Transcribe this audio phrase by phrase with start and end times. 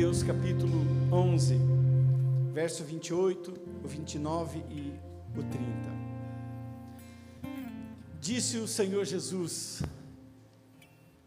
[0.00, 0.80] Mateus capítulo
[1.12, 1.58] 11,
[2.54, 3.52] verso 28,
[3.84, 4.94] o 29 e
[5.38, 5.60] o 30.
[8.18, 9.82] Disse o Senhor Jesus: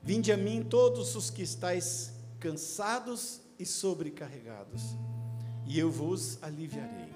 [0.01, 4.81] Vinde a mim todos os que estáis cansados e sobrecarregados,
[5.67, 7.13] e eu vos aliviarei.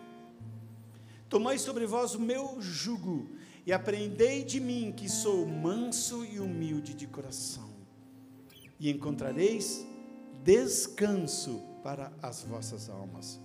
[1.28, 3.32] Tomai sobre vós o meu jugo
[3.66, 7.72] e aprendei de mim, que sou manso e humilde de coração,
[8.80, 9.97] e encontrareis
[10.48, 13.38] descanso para as vossas almas.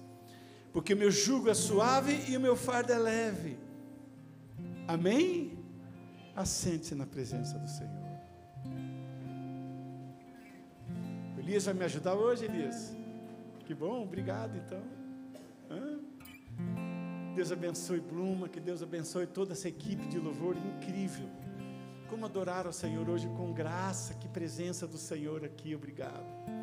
[0.73, 3.59] Porque o meu jugo é suave e o meu fardo é leve.
[4.87, 5.59] Amém?
[6.37, 7.91] Assente-se na presença do Senhor.
[11.37, 12.95] Elias vai me ajudar hoje, Elias?
[13.67, 14.83] Que bom, obrigado então.
[15.69, 15.99] Hã?
[17.35, 21.29] Deus abençoe Bluma, que Deus abençoe toda essa equipe de louvor incrível.
[22.09, 26.62] Como adorar ao Senhor hoje com graça, que presença do Senhor aqui, obrigado.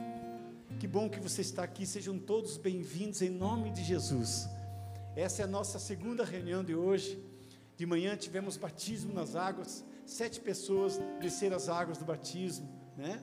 [0.79, 4.47] Que bom que você está aqui, sejam todos bem-vindos em nome de Jesus.
[5.13, 7.21] Essa é a nossa segunda reunião de hoje.
[7.75, 13.19] De manhã tivemos batismo nas águas, sete pessoas desceram as águas do batismo, né?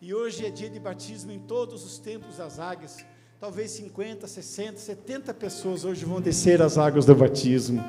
[0.00, 3.04] E hoje é dia de batismo em todos os templos das águas.
[3.38, 7.84] Talvez 50, 60, 70 pessoas hoje vão descer as águas do batismo.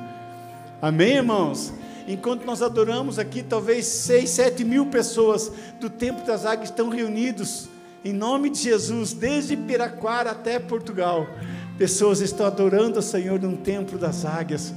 [0.81, 1.71] Amém, irmãos?
[2.09, 7.69] Enquanto nós adoramos aqui, talvez 6, 7 mil pessoas do Templo das Águas estão reunidos,
[8.03, 11.27] em nome de Jesus, desde Piraquara até Portugal.
[11.77, 14.73] Pessoas estão adorando o Senhor no Templo das Águias.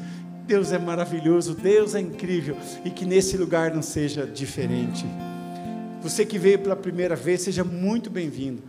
[0.46, 5.06] Deus é maravilhoso, Deus é incrível, e que nesse lugar não seja diferente.
[6.02, 8.62] Você que veio pela primeira vez, seja muito bem-vindo.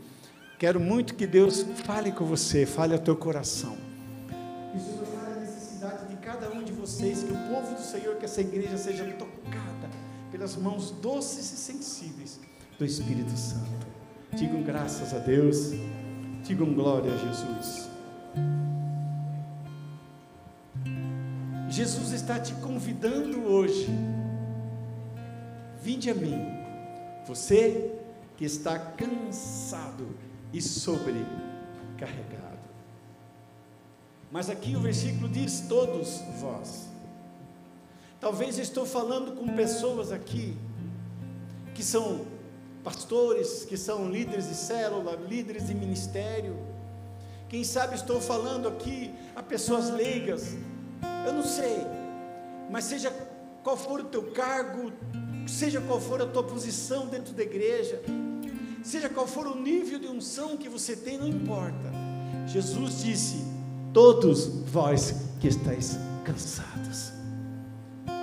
[0.59, 3.75] Quero muito que Deus fale com você, fale ao teu coração.
[4.75, 8.25] Isso vai a necessidade de cada um de vocês, que o povo do Senhor, que
[8.25, 9.89] essa igreja seja tocada
[10.31, 12.39] pelas mãos doces e sensíveis
[12.77, 13.91] do Espírito Santo.
[14.35, 15.71] Digam graças a Deus,
[16.43, 17.89] digam glória a Jesus.
[21.69, 23.88] Jesus está te convidando hoje.
[25.81, 26.38] Vinde a mim,
[27.28, 27.94] você
[28.38, 30.07] que está cansado
[30.53, 32.59] e sobrecarregado.
[34.31, 36.89] Mas aqui o versículo diz: todos vós.
[38.19, 40.56] Talvez eu estou falando com pessoas aqui
[41.73, 42.25] que são
[42.84, 46.56] pastores, que são líderes de célula, líderes de ministério.
[47.47, 50.56] Quem sabe estou falando aqui a pessoas leigas.
[51.25, 51.86] Eu não sei,
[52.69, 53.12] mas seja
[53.64, 54.92] qual for o teu cargo,
[55.47, 58.02] seja qual for a tua posição dentro da igreja,
[58.84, 61.92] seja qual for o nível de unção que você tem, não importa.
[62.48, 63.44] Jesus disse:
[63.94, 67.12] Todos vós que estáis cansados.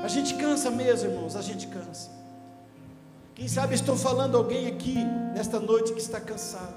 [0.03, 2.18] A gente cansa mesmo, irmãos, a gente cansa.
[3.38, 4.97] Quem sabe estou falando alguém aqui
[5.32, 6.75] nesta noite que está cansado.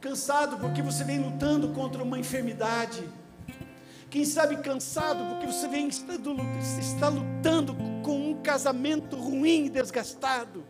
[0.00, 3.08] Cansado porque você vem lutando contra uma enfermidade.
[4.10, 10.64] Quem sabe cansado porque você vem está lutando com um casamento ruim e desgastado.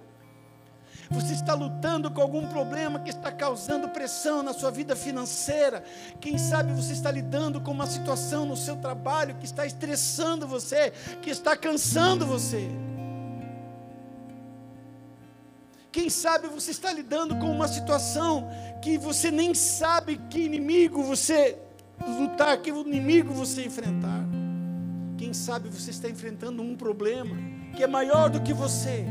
[1.10, 5.82] Você está lutando com algum problema que está causando pressão na sua vida financeira.
[6.20, 10.90] Quem sabe você está lidando com uma situação no seu trabalho que está estressando você,
[11.22, 12.68] que está cansando você.
[15.92, 18.48] Quem sabe você está lidando com uma situação
[18.80, 21.58] que você nem sabe que inimigo você
[22.18, 24.24] lutar, que inimigo você enfrentar.
[25.18, 27.36] Quem sabe você está enfrentando um problema
[27.76, 29.06] que é maior do que você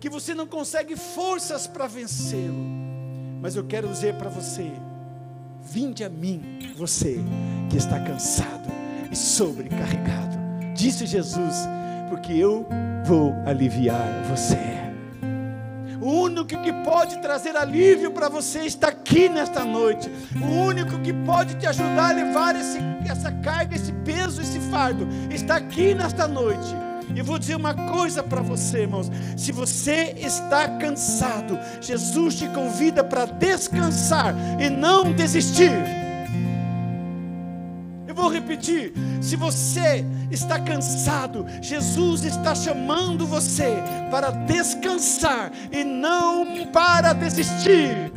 [0.00, 2.64] que você não consegue forças para vencê-lo.
[3.40, 4.72] Mas eu quero dizer para você:
[5.62, 7.18] vinde a mim, você
[7.68, 8.68] que está cansado
[9.12, 10.36] e sobrecarregado,
[10.74, 11.54] disse Jesus,
[12.08, 12.66] porque eu
[13.04, 14.58] vou aliviar você.
[16.00, 20.10] O único que pode trazer alívio para você está aqui nesta noite.
[20.34, 25.06] O único que pode te ajudar a levar esse, essa carga, esse peso, esse fardo,
[25.30, 26.74] está aqui nesta noite.
[27.14, 33.04] E vou dizer uma coisa para você, irmãos: se você está cansado, Jesus te convida
[33.04, 35.99] para descansar e não desistir.
[38.10, 38.92] Eu vou repetir:
[39.22, 43.76] se você está cansado, Jesus está chamando você
[44.10, 48.10] para descansar e não para desistir.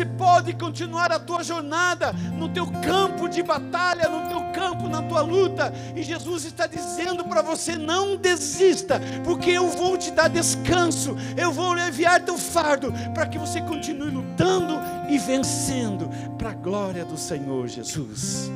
[0.00, 5.02] Você pode continuar a tua jornada no teu campo de batalha, no teu campo, na
[5.02, 5.74] tua luta.
[5.94, 11.52] E Jesus está dizendo para você: não desista, porque eu vou te dar descanso, eu
[11.52, 14.80] vou aliviar teu fardo, para que você continue lutando
[15.10, 16.08] e vencendo,
[16.38, 18.50] para a glória do Senhor Jesus.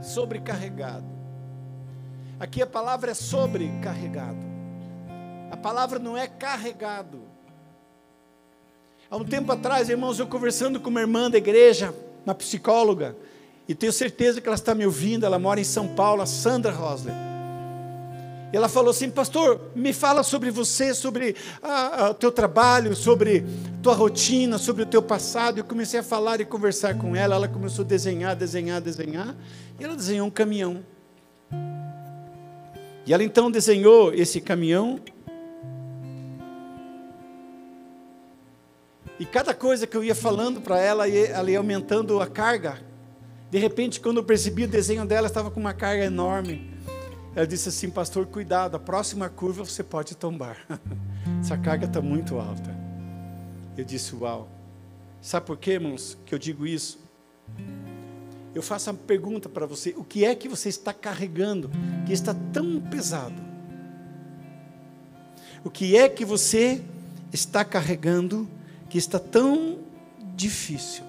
[0.00, 1.04] Sobrecarregado.
[2.40, 4.54] Aqui a palavra é sobrecarregado.
[5.50, 7.23] A palavra não é carregado.
[9.14, 11.94] Há um tempo atrás, irmãos, eu conversando com uma irmã da igreja,
[12.26, 13.14] uma psicóloga,
[13.68, 16.72] e tenho certeza que ela está me ouvindo, ela mora em São Paulo, a Sandra
[16.72, 17.14] Rosler.
[18.52, 21.36] E ela falou assim, pastor, me fala sobre você, sobre
[22.10, 23.46] o teu trabalho, sobre
[23.80, 25.58] tua rotina, sobre o teu passado.
[25.58, 27.36] Eu comecei a falar e conversar com ela.
[27.36, 29.32] Ela começou a desenhar, desenhar, desenhar.
[29.78, 30.84] E ela desenhou um caminhão.
[33.06, 34.98] E ela então desenhou esse caminhão.
[39.18, 42.80] E cada coisa que eu ia falando para ela, ela ia aumentando a carga.
[43.50, 46.74] De repente, quando eu percebi o desenho dela, estava com uma carga enorme.
[47.36, 50.58] Ela disse assim, pastor, cuidado, a próxima curva você pode tombar.
[51.40, 52.74] Essa carga está muito alta.
[53.76, 54.48] Eu disse, uau.
[55.20, 56.98] Sabe por quê, irmãos, que eu digo isso?
[58.54, 61.70] Eu faço uma pergunta para você: o que é que você está carregando
[62.06, 63.42] que está tão pesado?
[65.64, 66.82] O que é que você
[67.32, 68.48] está carregando
[68.88, 69.78] que está tão
[70.34, 71.04] difícil?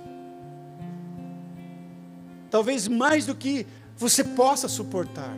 [2.55, 3.67] talvez mais do que
[3.97, 5.35] você possa suportar.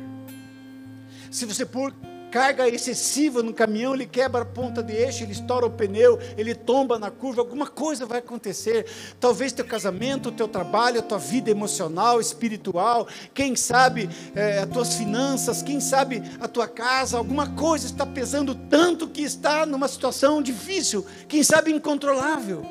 [1.31, 1.91] Se você pôr
[2.31, 6.53] carga excessiva no caminhão, ele quebra a ponta de eixo, ele estoura o pneu, ele
[6.53, 8.85] tomba na curva, alguma coisa vai acontecer.
[9.19, 14.95] Talvez teu casamento, teu trabalho, a tua vida emocional, espiritual, quem sabe é, as tuas
[14.95, 20.41] finanças, quem sabe a tua casa, alguma coisa está pesando tanto que está numa situação
[20.41, 22.65] difícil, quem sabe incontrolável.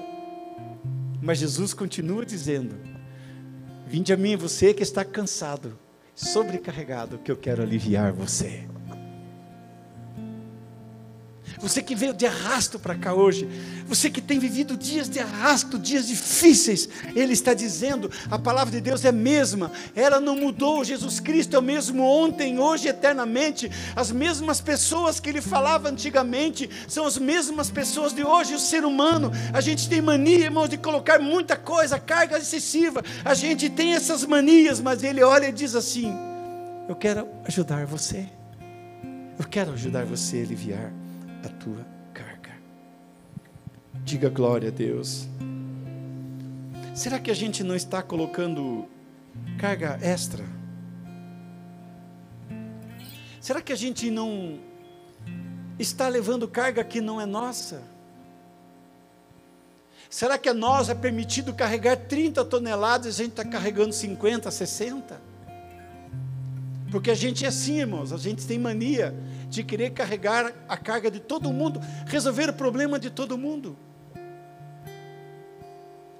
[1.20, 2.76] Mas Jesus continua dizendo:
[3.87, 5.79] Vinde a mim, você que está cansado,
[6.14, 8.75] sobrecarregado, que eu quero aliviar você.
[11.58, 13.49] Você que veio de arrasto para cá hoje,
[13.87, 18.81] você que tem vivido dias de arrasto, dias difíceis, Ele está dizendo: a palavra de
[18.81, 20.85] Deus é a mesma, ela não mudou.
[20.85, 23.70] Jesus Cristo é o mesmo ontem, hoje, eternamente.
[23.94, 28.55] As mesmas pessoas que Ele falava antigamente são as mesmas pessoas de hoje.
[28.55, 33.03] O ser humano, a gente tem mania, irmãos, de colocar muita coisa, carga excessiva.
[33.25, 36.12] A gente tem essas manias, mas Ele olha e diz assim:
[36.88, 38.26] Eu quero ajudar você.
[39.38, 41.06] Eu quero ajudar você a aliviar
[41.46, 42.52] a tua carga.
[44.04, 45.28] Diga glória a Deus.
[46.94, 48.87] Será que a gente não está colocando
[49.58, 50.44] carga extra?
[53.40, 54.58] Será que a gente não
[55.78, 57.82] está levando carga que não é nossa?
[60.08, 64.50] Será que a nós é permitido carregar 30 toneladas e a gente está carregando 50,
[64.50, 65.20] 60?
[66.90, 69.14] Porque a gente é assim, irmãos, a gente tem mania
[69.56, 73.75] de querer carregar a carga de todo mundo, resolver o problema de todo mundo.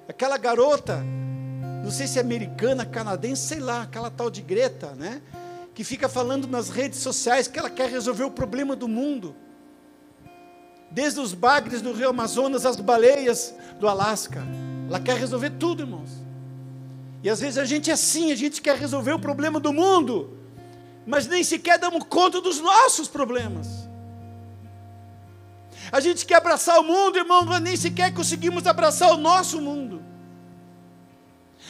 [0.09, 1.03] Aquela garota,
[1.83, 5.21] não sei se é americana, canadense, sei lá, aquela tal de Greta, né?
[5.75, 9.35] Que fica falando nas redes sociais que ela quer resolver o problema do mundo.
[10.89, 14.41] Desde os bagres do rio Amazonas às baleias do Alasca.
[14.89, 16.09] Ela quer resolver tudo, irmãos.
[17.21, 20.37] E às vezes a gente é assim, a gente quer resolver o problema do mundo
[21.07, 23.87] mas nem sequer damos conta dos nossos problemas.
[25.89, 30.03] A gente quer abraçar o mundo, irmão, mas nem sequer conseguimos abraçar o nosso mundo.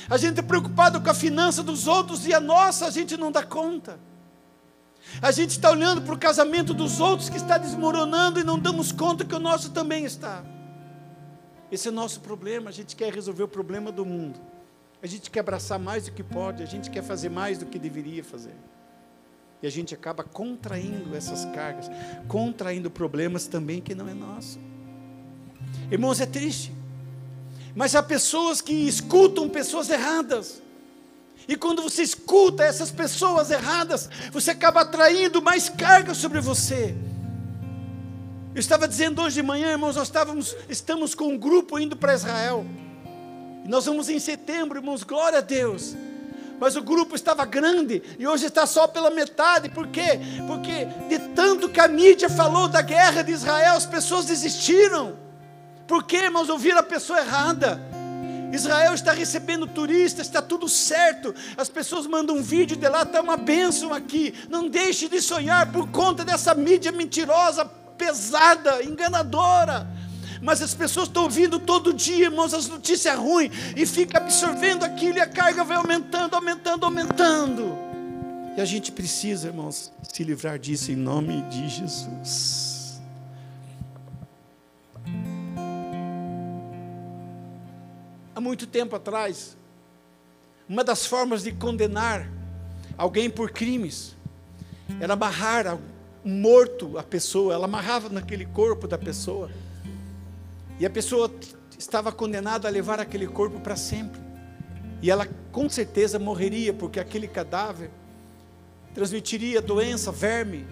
[0.09, 3.31] A gente é preocupado com a finança dos outros e a nossa a gente não
[3.31, 3.99] dá conta.
[5.21, 8.91] A gente está olhando para o casamento dos outros que está desmoronando e não damos
[8.91, 10.43] conta que o nosso também está.
[11.71, 12.71] Esse é o nosso problema.
[12.71, 14.39] A gente quer resolver o problema do mundo.
[15.01, 17.77] A gente quer abraçar mais do que pode, a gente quer fazer mais do que
[17.77, 18.55] deveria fazer.
[19.61, 21.89] E a gente acaba contraindo essas cargas,
[22.27, 24.59] contraindo problemas também que não é nosso.
[25.91, 26.71] Irmãos, é triste.
[27.75, 30.61] Mas há pessoas que escutam pessoas erradas.
[31.47, 36.95] E quando você escuta essas pessoas erradas, você acaba atraindo mais carga sobre você.
[38.53, 42.13] Eu estava dizendo hoje de manhã, irmãos, nós estávamos, estamos com um grupo indo para
[42.13, 42.65] Israel.
[43.63, 45.95] E nós vamos em setembro, irmãos, glória a Deus
[46.59, 49.69] mas o grupo estava grande e hoje está só pela metade.
[49.69, 50.19] Por quê?
[50.47, 55.17] Porque de tanto que a mídia falou da guerra de Israel, as pessoas desistiram.
[55.87, 56.49] Por quê, irmãos?
[56.49, 57.79] Ouviram a pessoa errada.
[58.51, 61.35] Israel está recebendo turistas, está tudo certo.
[61.57, 64.33] As pessoas mandam um vídeo de lá, está uma bênção aqui.
[64.49, 67.65] Não deixe de sonhar por conta dessa mídia mentirosa,
[67.97, 69.96] pesada, enganadora
[70.47, 75.17] mas as pessoas estão ouvindo todo dia, irmãos, as notícias ruins, e fica absorvendo aquilo,
[75.17, 77.77] e a carga vai aumentando, aumentando, aumentando.
[78.55, 83.01] E a gente precisa, irmãos, se livrar disso em nome de Jesus.
[88.33, 89.57] Há muito tempo atrás,
[90.69, 92.25] uma das formas de condenar
[92.97, 94.15] alguém por crimes
[95.01, 95.77] era amarrar
[96.23, 99.51] morto a pessoa, ela amarrava naquele corpo da pessoa.
[100.79, 101.31] E a pessoa
[101.77, 104.21] estava condenada a levar aquele corpo para sempre.
[105.01, 107.89] E ela com certeza morreria, porque aquele cadáver
[108.93, 110.65] transmitiria doença, verme,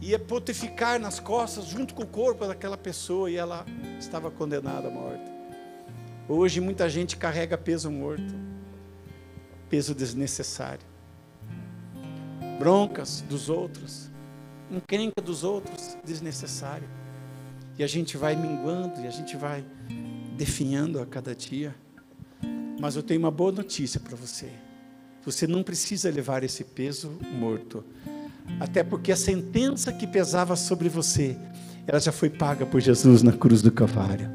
[0.00, 3.66] ia potificar nas costas junto com o corpo daquela pessoa e ela
[3.98, 5.30] estava condenada à morte.
[6.26, 8.34] Hoje muita gente carrega peso morto,
[9.68, 10.86] peso desnecessário,
[12.58, 14.10] broncas dos outros,
[14.70, 16.88] encrenca dos outros, desnecessário.
[17.80, 19.64] E a gente vai minguando e a gente vai
[20.36, 21.74] definhando a cada dia.
[22.78, 24.50] Mas eu tenho uma boa notícia para você.
[25.24, 27.82] Você não precisa levar esse peso morto.
[28.60, 31.34] Até porque a sentença que pesava sobre você,
[31.86, 34.30] ela já foi paga por Jesus na cruz do Calvário.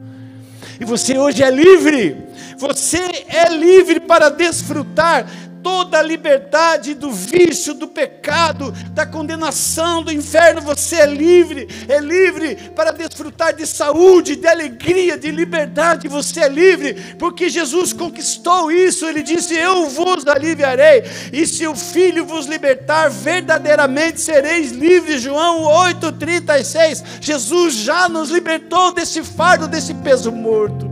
[0.81, 2.17] E você hoje é livre.
[2.57, 2.97] Você
[3.27, 10.61] é livre para desfrutar toda a liberdade do vício, do pecado, da condenação, do inferno,
[10.61, 16.47] você é livre, é livre para desfrutar de saúde, de alegria, de liberdade, você é
[16.47, 21.03] livre, porque Jesus conquistou isso, ele disse: Eu vos aliviarei,
[21.33, 25.23] e se o Filho vos libertar, verdadeiramente sereis livres.
[25.23, 27.03] João 8,36.
[27.19, 30.87] Jesus já nos libertou desse fardo, desse peso morto.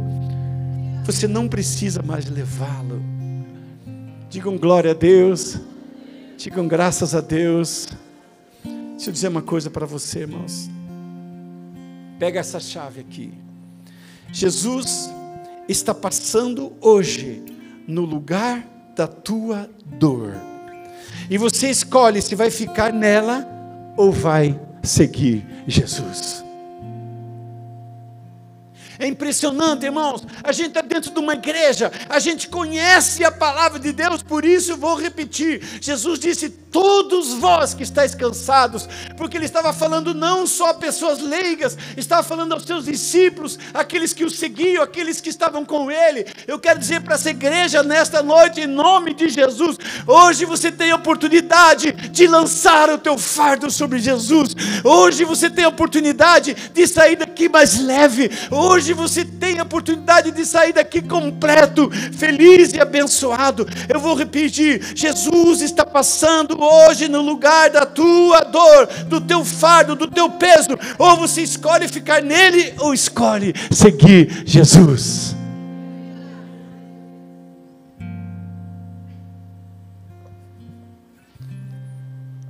[1.05, 3.12] Você não precisa mais levá-lo.
[4.33, 5.59] Digam glória a Deus.
[6.37, 7.87] Digam graças a Deus.
[8.63, 10.71] Deixa eu dizer uma coisa para você, irmãos.
[12.17, 13.31] Pega essa chave aqui.
[14.31, 15.07] Jesus
[15.69, 17.43] está passando hoje
[17.87, 20.33] no lugar da tua dor.
[21.29, 23.47] E você escolhe se vai ficar nela
[23.95, 26.42] ou vai seguir Jesus.
[29.03, 30.23] É impressionante, irmãos.
[30.41, 34.45] A gente está dentro de uma igreja, a gente conhece a palavra de Deus, por
[34.45, 35.61] isso vou repetir.
[35.81, 41.19] Jesus disse: Todos vós que estáis cansados, porque ele estava falando não só a pessoas
[41.19, 46.25] leigas, estava falando aos seus discípulos, aqueles que o seguiam, aqueles que estavam com ele.
[46.47, 50.91] Eu quero dizer para essa igreja nesta noite, em nome de Jesus, hoje você tem
[50.91, 54.55] a oportunidade de lançar o teu fardo sobre Jesus.
[54.81, 58.31] Hoje você tem a oportunidade de sair daqui mais leve.
[58.49, 63.67] Hoje Hoje você tem a oportunidade de sair daqui completo, feliz e abençoado.
[63.91, 69.95] Eu vou repetir: Jesus está passando hoje no lugar da tua dor, do teu fardo,
[69.95, 70.77] do teu peso.
[70.99, 75.35] Ou você escolhe ficar nele, ou escolhe seguir Jesus.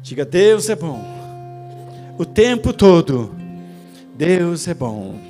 [0.01, 1.01] Diga: Deus é bom.
[2.17, 3.33] O tempo todo,
[4.15, 5.22] Deus é bom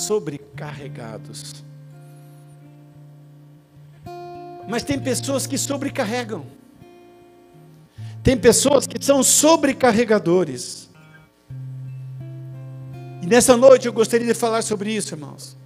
[0.00, 1.64] sobrecarregados.
[4.68, 6.44] Mas tem pessoas que sobrecarregam.
[8.22, 10.88] Tem pessoas que são sobrecarregadores.
[13.22, 15.56] E nessa noite eu gostaria de falar sobre isso, irmãos.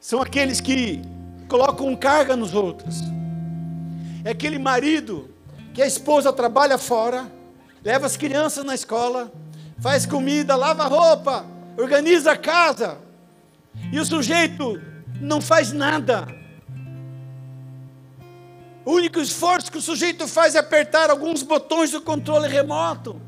[0.00, 1.00] São aqueles que
[1.48, 3.00] colocam carga nos outros.
[4.24, 5.30] É aquele marido
[5.72, 7.30] que a esposa trabalha fora,
[7.82, 9.32] leva as crianças na escola,
[9.78, 12.98] faz comida, lava roupa, organiza a casa,
[13.92, 14.80] e o sujeito
[15.20, 16.26] não faz nada.
[18.84, 23.20] O único esforço que o sujeito faz é apertar alguns botões do controle remoto.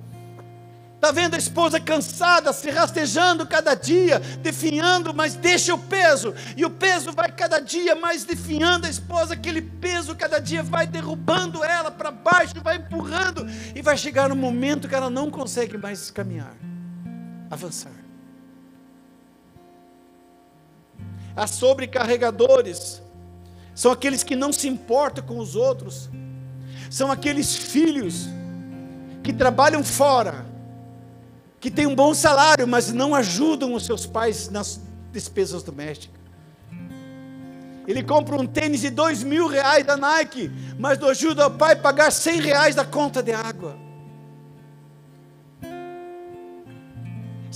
[0.96, 6.64] Está vendo a esposa cansada, se rastejando cada dia, definhando, mas deixa o peso, e
[6.64, 11.62] o peso vai cada dia mais definhando a esposa, aquele peso cada dia vai derrubando
[11.62, 16.10] ela para baixo, vai empurrando, e vai chegar um momento que ela não consegue mais
[16.10, 16.54] caminhar,
[17.50, 18.05] avançar.
[21.36, 23.02] Há sobrecarregadores,
[23.74, 26.08] são aqueles que não se importam com os outros,
[26.90, 28.26] são aqueles filhos
[29.22, 30.46] que trabalham fora,
[31.60, 34.80] que têm um bom salário, mas não ajudam os seus pais nas
[35.12, 36.16] despesas domésticas.
[37.86, 41.74] Ele compra um tênis de dois mil reais da Nike, mas não ajuda o pai
[41.74, 43.85] a pagar cem reais da conta de água.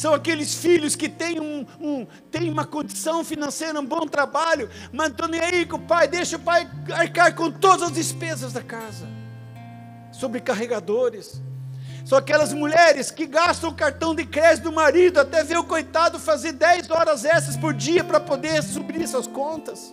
[0.00, 5.11] São aqueles filhos que têm, um, um, têm uma condição financeira, um bom trabalho, mas
[5.11, 8.62] estão nem aí com o pai, deixa o pai arcar com todas as despesas da
[8.62, 9.07] casa.
[10.11, 11.42] Sobrecarregadores.
[12.07, 16.19] São aquelas mulheres que gastam o cartão de crédito do marido até ver o coitado
[16.19, 19.92] fazer 10 horas extras por dia para poder subir essas contas.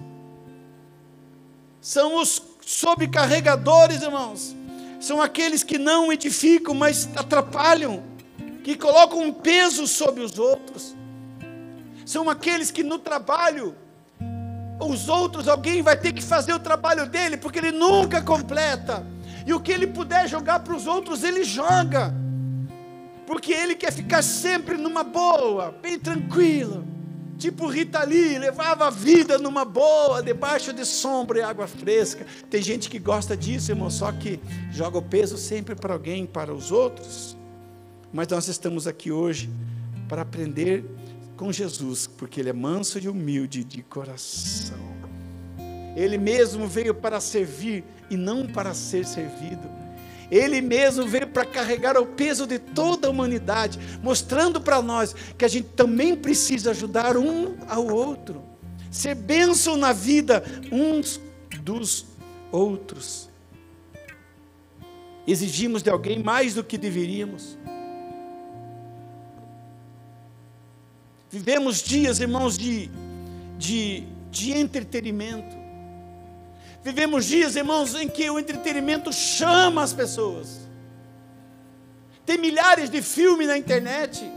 [1.81, 4.55] São os sobrecarregadores, irmãos.
[5.01, 8.15] São aqueles que não edificam, mas atrapalham
[8.67, 10.93] que colocam um peso sobre os outros.
[12.05, 13.73] São aqueles que no trabalho,
[14.81, 19.07] os outros, alguém vai ter que fazer o trabalho dele, porque ele nunca completa.
[19.45, 22.13] e o que ele puder jogar para os outros, ele joga,
[23.25, 26.83] porque ele quer ficar sempre numa boa, bem tranquilo.
[27.37, 32.25] Tipo Rita Lee, levava a vida numa boa, debaixo de sombra e água fresca.
[32.49, 36.53] Tem gente que gosta disso, irmão, só que joga o peso sempre para alguém, para
[36.53, 37.37] os outros.
[38.11, 39.49] Mas nós estamos aqui hoje
[40.07, 40.85] para aprender
[41.35, 44.79] com Jesus, porque Ele é manso e humilde de coração.
[45.95, 49.67] Ele mesmo veio para servir e não para ser servido.
[50.29, 55.45] Ele mesmo veio para carregar o peso de toda a humanidade, mostrando para nós que
[55.45, 58.43] a gente também precisa ajudar um ao outro,
[58.91, 61.19] ser bênção na vida uns
[61.61, 62.05] dos
[62.51, 63.29] outros.
[65.25, 67.57] Exigimos de alguém mais do que deveríamos.
[71.37, 72.89] Vivemos dias, irmãos, de,
[73.59, 75.55] de, de entretenimento.
[76.83, 80.67] Vivemos dias, irmãos, em que o entretenimento chama as pessoas.
[82.25, 84.27] Tem milhares de filmes na internet.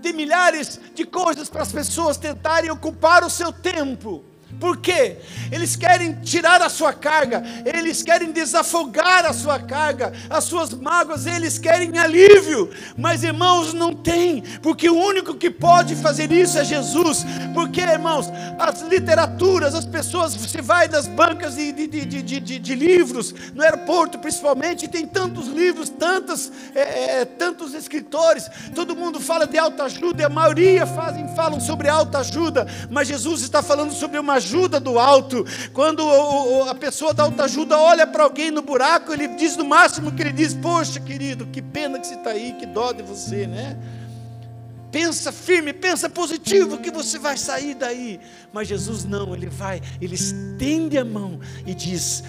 [0.00, 4.24] Tem milhares de coisas para as pessoas tentarem ocupar o seu tempo.
[4.58, 5.16] Por quê?
[5.50, 11.26] Eles querem tirar a sua carga, eles querem desafogar a sua carga, as suas mágoas,
[11.26, 12.70] eles querem alívio.
[12.96, 17.24] Mas irmãos, não tem, porque o único que pode fazer isso é Jesus.
[17.52, 22.74] Porque, irmãos, as literaturas, as pessoas, você vai nas bancas de, de, de, de, de
[22.74, 29.46] livros, no aeroporto principalmente, tem tantos livros, tantos, é, é, tantos escritores, todo mundo fala
[29.46, 34.40] de autoajuda, e a maioria fazem, falam sobre autoajuda, mas Jesus está falando sobre uma
[34.42, 35.44] ajuda ajuda do alto.
[35.72, 36.02] Quando
[36.68, 40.32] a pessoa da autoajuda olha para alguém no buraco, ele diz no máximo que ele
[40.32, 43.76] diz: Poxa, querido, que pena que você está aí, que dó de você, né?
[44.90, 48.20] Pensa firme, pensa positivo que você vai sair daí.
[48.52, 52.22] Mas Jesus não, ele vai, ele estende a mão e diz: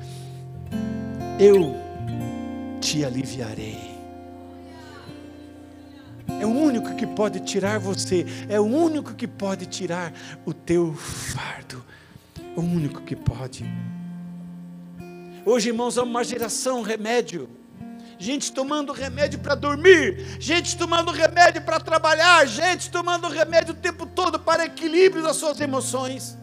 [1.40, 1.76] Eu
[2.80, 3.94] te aliviarei.
[6.40, 10.14] É o único que pode tirar você, é o único que pode tirar
[10.46, 11.84] o teu fardo
[12.56, 13.66] o único que pode.
[15.46, 17.50] Hoje, irmãos, há uma geração remédio.
[18.18, 24.06] Gente tomando remédio para dormir, gente tomando remédio para trabalhar, gente tomando remédio o tempo
[24.06, 26.38] todo para equilíbrio das suas emoções.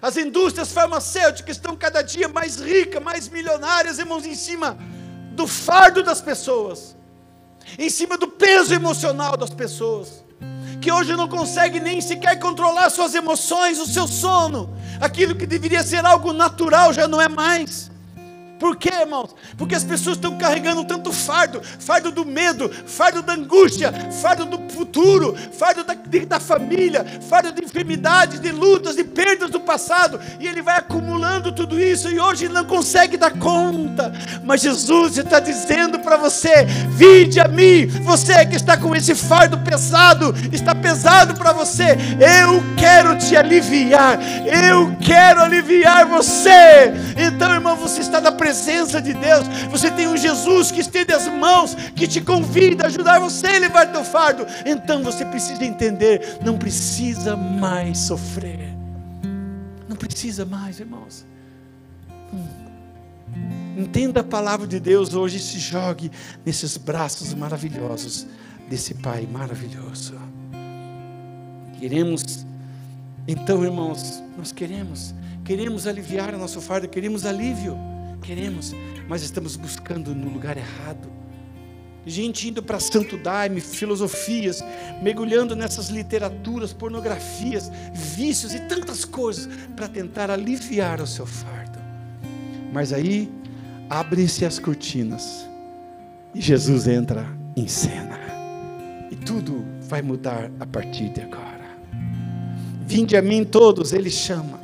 [0.00, 4.78] As indústrias farmacêuticas estão cada dia mais ricas, mais milionárias, irmãos, em cima
[5.32, 6.96] do fardo das pessoas,
[7.78, 10.22] em cima do peso emocional das pessoas
[10.82, 14.68] que hoje não consegue nem sequer controlar suas emoções, o seu sono.
[15.00, 17.91] Aquilo que deveria ser algo natural já não é mais.
[18.62, 19.34] Por quê, irmãos?
[19.58, 24.72] Porque as pessoas estão carregando tanto fardo, fardo do medo, fardo da angústia, fardo do
[24.72, 25.94] futuro, fardo da,
[26.28, 31.50] da família, fardo de enfermidades, de lutas, de perdas do passado, e ele vai acumulando
[31.50, 34.12] tudo isso, e hoje ele não consegue dar conta.
[34.44, 39.58] Mas Jesus está dizendo para você: vinde a mim, você que está com esse fardo
[39.58, 46.92] pesado, está pesado para você, eu quero te aliviar, eu quero aliviar você.
[47.16, 49.48] Então, irmão, você está na presença presença de Deus.
[49.70, 53.58] Você tem um Jesus que estende as mãos, que te convida a ajudar você a
[53.58, 54.46] levar teu fardo.
[54.66, 58.76] Então você precisa entender, não precisa mais sofrer.
[59.88, 61.24] Não precisa mais, irmãos.
[62.32, 62.46] Hum.
[63.78, 66.12] Entenda a palavra de Deus hoje e se jogue
[66.44, 68.26] nesses braços maravilhosos
[68.68, 70.14] desse Pai maravilhoso.
[71.80, 72.46] Queremos,
[73.26, 77.91] então, irmãos, nós queremos, queremos aliviar o nosso fardo, queremos alívio.
[78.22, 78.74] Queremos,
[79.08, 81.10] mas estamos buscando no lugar errado.
[82.06, 84.62] Gente indo para santo daime, filosofias,
[85.02, 91.78] mergulhando nessas literaturas, pornografias, vícios e tantas coisas para tentar aliviar o seu fardo.
[92.72, 93.30] Mas aí
[93.88, 95.48] abrem-se as cortinas
[96.34, 98.18] e Jesus entra em cena.
[99.10, 101.52] E tudo vai mudar a partir de agora.
[102.86, 104.60] Vinde a mim todos, ele chama.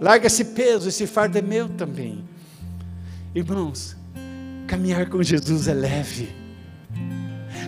[0.00, 2.35] Larga esse peso, esse fardo é meu também.
[3.36, 3.94] Irmãos,
[4.66, 6.34] caminhar com Jesus é leve.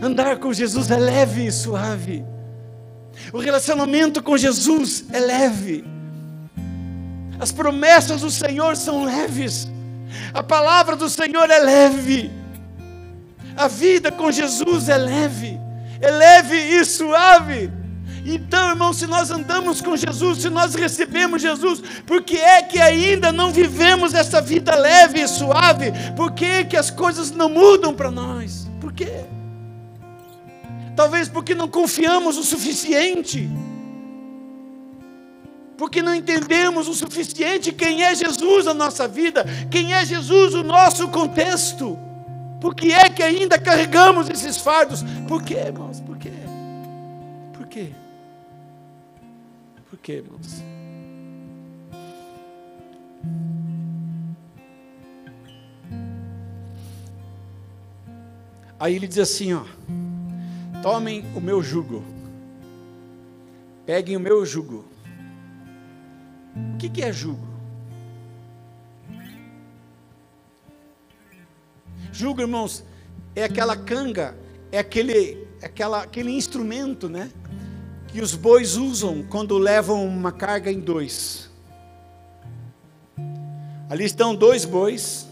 [0.00, 2.24] Andar com Jesus é leve e suave.
[3.34, 5.84] O relacionamento com Jesus é leve.
[7.38, 9.68] As promessas do Senhor são leves.
[10.32, 12.30] A palavra do Senhor é leve.
[13.54, 15.60] A vida com Jesus é leve.
[16.00, 17.70] É leve e suave.
[18.24, 22.78] Então, irmão, se nós andamos com Jesus, se nós recebemos Jesus, por que é que
[22.78, 25.92] ainda não vivemos essa vida leve e suave?
[26.16, 28.68] Por que, é que as coisas não mudam para nós?
[28.80, 29.24] Por quê?
[30.96, 33.48] Talvez porque não confiamos o suficiente.
[35.76, 40.64] porque não entendemos o suficiente quem é Jesus na nossa vida, quem é Jesus o
[40.64, 41.96] nosso contexto.
[42.60, 45.04] Por que é que ainda carregamos esses fardos?
[45.28, 46.00] Por quê, irmãos?
[46.00, 46.32] Por quê?
[47.52, 47.92] Por quê?
[50.02, 50.62] Quê, irmãos?
[58.80, 59.64] Aí ele diz assim, ó:
[60.82, 62.04] Tomem o meu jugo.
[63.84, 64.84] Peguem o meu jugo.
[66.74, 67.46] O que, que é jugo?
[72.12, 72.84] Jugo, irmãos,
[73.34, 74.36] é aquela canga,
[74.72, 77.30] é aquele, é aquela, aquele instrumento, né?
[78.08, 81.50] Que os bois usam quando levam uma carga em dois.
[83.88, 85.26] Ali estão dois bois,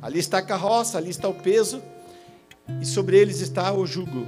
[0.00, 1.82] ali está a carroça, ali está o peso,
[2.80, 4.26] e sobre eles está o jugo,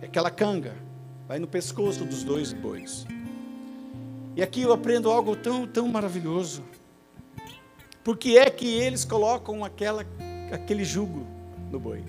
[0.00, 0.74] é aquela canga,
[1.26, 3.06] vai no pescoço dos dois bois.
[4.36, 6.62] E aqui eu aprendo algo tão, tão maravilhoso.
[8.02, 10.06] Porque é que eles colocam aquela,
[10.52, 11.26] aquele jugo
[11.70, 12.04] no boi?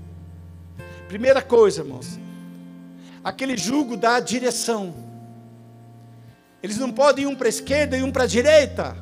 [1.08, 2.20] Primeira coisa, irmãos,
[3.24, 4.94] aquele jugo dá direção.
[6.62, 8.96] Eles não podem um para a esquerda e um para a direita.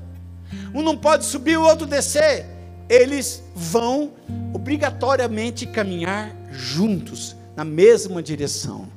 [0.74, 2.46] Um não pode subir, o outro descer.
[2.88, 4.14] Eles vão
[4.54, 8.88] obrigatoriamente caminhar juntos, na mesma direção.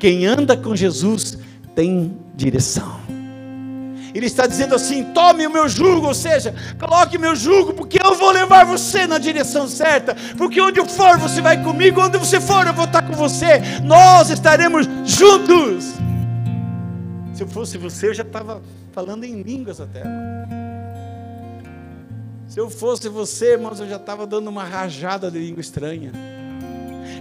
[0.00, 1.38] Quem anda com Jesus
[1.74, 3.15] tem direção.
[4.16, 8.14] Ele está dizendo assim: tome o meu jugo, ou seja, coloque meu jugo, porque eu
[8.14, 10.16] vou levar você na direção certa.
[10.38, 13.60] Porque onde eu for, você vai comigo, onde você for, eu vou estar com você.
[13.84, 15.94] Nós estaremos juntos.
[17.34, 20.02] Se eu fosse você, eu já estava falando em línguas até.
[22.48, 26.12] Se eu fosse você, irmãos, eu já estava dando uma rajada de língua estranha.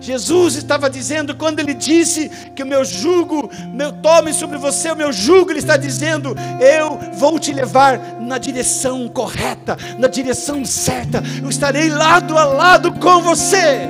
[0.01, 4.95] Jesus estava dizendo, quando ele disse que o meu jugo, meu tome sobre você o
[4.95, 11.23] meu jugo, ele está dizendo: eu vou te levar na direção correta, na direção certa,
[11.41, 13.87] eu estarei lado a lado com você.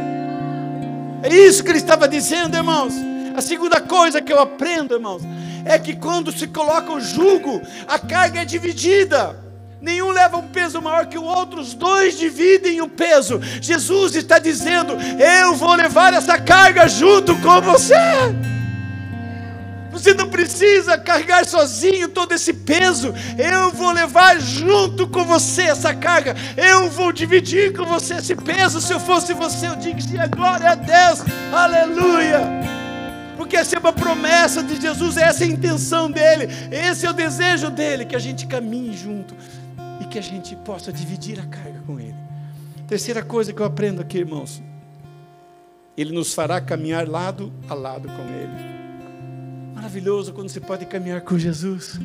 [1.24, 2.94] É isso que ele estava dizendo, irmãos.
[3.36, 5.22] A segunda coisa que eu aprendo, irmãos,
[5.66, 9.45] é que quando se coloca o jugo, a carga é dividida
[9.86, 13.40] nenhum leva um peso maior que o outro, os dois dividem o peso.
[13.62, 17.94] Jesus está dizendo: Eu vou levar essa carga junto com você.
[19.92, 23.14] Você não precisa carregar sozinho todo esse peso.
[23.38, 26.36] Eu vou levar junto com você essa carga.
[26.58, 28.82] Eu vou dividir com você esse peso.
[28.82, 31.22] Se eu fosse você, eu diria glória a Deus.
[31.54, 32.42] Aleluia.
[33.38, 37.14] Porque essa é uma promessa de Jesus, essa é a intenção dele, esse é o
[37.14, 39.36] desejo dele, que a gente caminhe junto
[40.16, 42.16] que a gente possa dividir a carga com Ele.
[42.88, 44.64] Terceira coisa que eu aprendo aqui, irmãos,
[45.98, 49.74] Ele nos fará caminhar lado a lado com Ele.
[49.76, 52.00] Maravilhoso quando você pode caminhar com Jesus,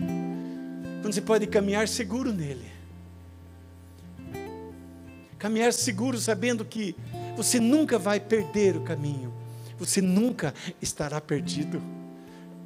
[1.03, 2.67] quando você pode caminhar seguro nele.
[5.39, 6.97] Caminhar seguro sabendo que
[7.37, 9.33] você nunca vai perder o caminho,
[9.79, 11.81] você nunca estará perdido.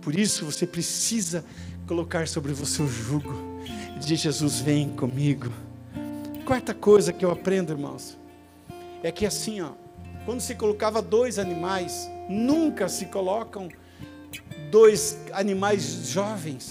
[0.01, 1.45] Por isso você precisa
[1.87, 3.54] colocar sobre você o jugo
[4.05, 5.51] de Jesus: Vem comigo.
[6.45, 8.19] Quarta coisa que eu aprendo, irmãos,
[9.03, 9.71] é que assim, ó,
[10.27, 13.69] quando se colocava dois animais, nunca se colocam
[14.71, 16.71] dois animais jovens,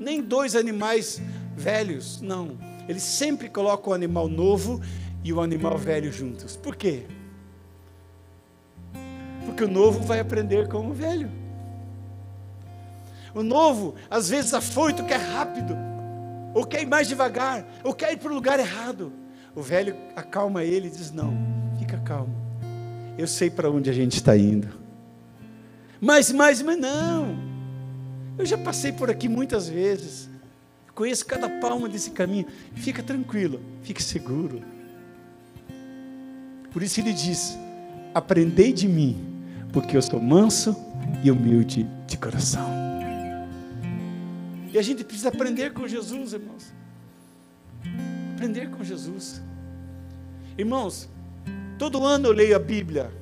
[0.00, 1.20] nem dois animais
[1.54, 2.56] velhos, não.
[2.88, 4.80] Eles sempre colocam o animal novo
[5.22, 6.56] e o animal velho juntos.
[6.56, 7.04] Por quê?
[9.44, 11.30] Porque o novo vai aprender com o velho.
[13.34, 15.93] O novo, às vezes afoito, quer rápido
[16.54, 19.12] ou quer ir mais devagar, ou quer ir para o lugar errado.
[19.54, 21.36] O velho acalma ele e diz: Não,
[21.78, 22.34] fica calmo,
[23.18, 24.68] eu sei para onde a gente está indo.
[26.00, 27.36] Mas, mas, mas não,
[28.38, 30.28] eu já passei por aqui muitas vezes,
[30.94, 32.46] conheço cada palma desse caminho.
[32.74, 34.62] Fica tranquilo, fique seguro.
[36.72, 37.56] Por isso ele diz:
[38.14, 39.16] Aprendei de mim,
[39.72, 40.76] porque eu sou manso
[41.22, 42.83] e humilde de coração.
[44.74, 46.74] E a gente precisa aprender com Jesus, irmãos.
[48.34, 49.40] Aprender com Jesus.
[50.58, 51.08] Irmãos,
[51.78, 53.12] todo ano eu leio a Bíblia.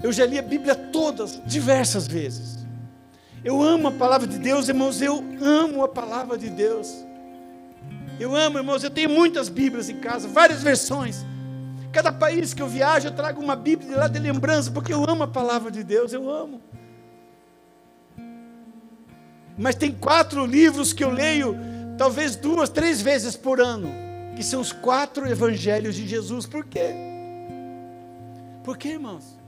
[0.00, 2.64] Eu já li a Bíblia todas, diversas vezes.
[3.42, 5.02] Eu amo a palavra de Deus, irmãos.
[5.02, 6.88] Eu amo a palavra de Deus.
[8.20, 8.84] Eu amo, irmãos.
[8.84, 11.26] Eu tenho muitas Bíblias em casa, várias versões.
[11.92, 15.24] Cada país que eu viajo, eu trago uma Bíblia lá de lembrança, porque eu amo
[15.24, 16.12] a palavra de Deus.
[16.12, 16.62] Eu amo.
[19.60, 21.54] Mas tem quatro livros que eu leio,
[21.98, 23.92] talvez duas, três vezes por ano,
[24.34, 26.46] que são os quatro evangelhos de Jesus.
[26.46, 26.94] Por quê?
[28.64, 29.38] Por quê, irmãos?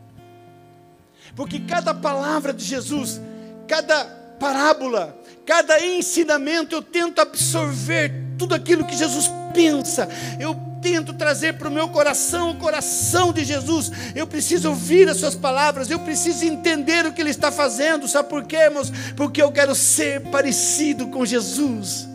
[1.34, 3.22] Porque cada palavra de Jesus,
[3.66, 4.04] cada
[4.38, 11.68] parábola, cada ensinamento, eu tento absorver tudo aquilo que Jesus pensa, eu tento trazer para
[11.68, 13.90] o meu coração o coração de Jesus.
[14.14, 18.08] Eu preciso ouvir as suas palavras, eu preciso entender o que ele está fazendo.
[18.08, 18.92] Sabe por quê, irmãos?
[19.16, 22.08] Porque eu quero ser parecido com Jesus.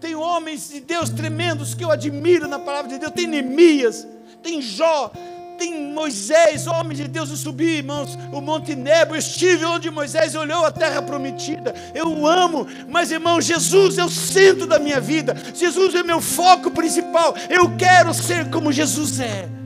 [0.00, 3.12] Tem homens de Deus tremendos que eu admiro na palavra de Deus.
[3.12, 4.06] Tem Neemias,
[4.42, 5.12] tem Jó,
[5.58, 10.34] tem Moisés, homem de Deus, eu subi, irmãos, o Monte Nebo, eu estive onde Moisés
[10.34, 11.74] olhou a terra prometida.
[11.94, 15.36] Eu o amo, mas irmão, Jesus é o centro da minha vida.
[15.54, 17.34] Jesus é meu foco principal.
[17.48, 19.63] Eu quero ser como Jesus é.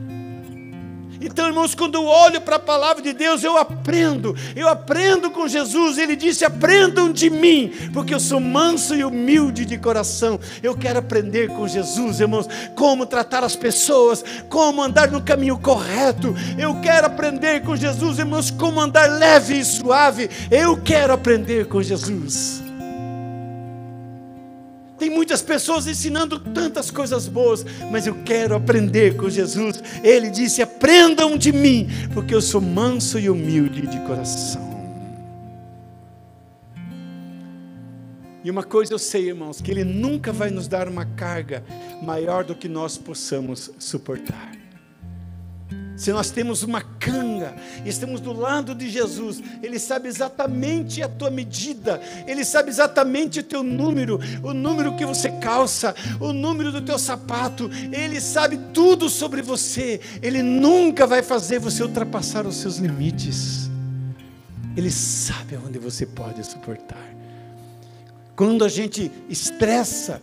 [1.21, 5.47] Então, irmãos, quando eu olho para a palavra de Deus, eu aprendo, eu aprendo com
[5.47, 5.97] Jesus.
[5.97, 10.39] Ele disse: aprendam de mim, porque eu sou manso e humilde de coração.
[10.63, 16.33] Eu quero aprender com Jesus, irmãos, como tratar as pessoas, como andar no caminho correto.
[16.57, 20.29] Eu quero aprender com Jesus, irmãos, como andar leve e suave.
[20.49, 22.68] Eu quero aprender com Jesus.
[24.99, 29.81] Tem muitas pessoas ensinando tantas coisas boas, mas eu quero aprender com Jesus.
[30.03, 34.67] Ele disse: Aprendam de mim, porque eu sou manso e humilde de coração.
[38.43, 41.63] E uma coisa eu sei, irmãos, que Ele nunca vai nos dar uma carga
[42.01, 44.58] maior do que nós possamos suportar
[45.99, 47.53] se nós temos uma canga,
[47.85, 53.43] estamos do lado de Jesus, Ele sabe exatamente a tua medida, Ele sabe exatamente o
[53.43, 59.09] teu número, o número que você calça, o número do teu sapato, Ele sabe tudo
[59.09, 63.69] sobre você, Ele nunca vai fazer você ultrapassar os seus limites,
[64.77, 67.13] Ele sabe onde você pode suportar.
[68.37, 70.21] Quando a gente estressa,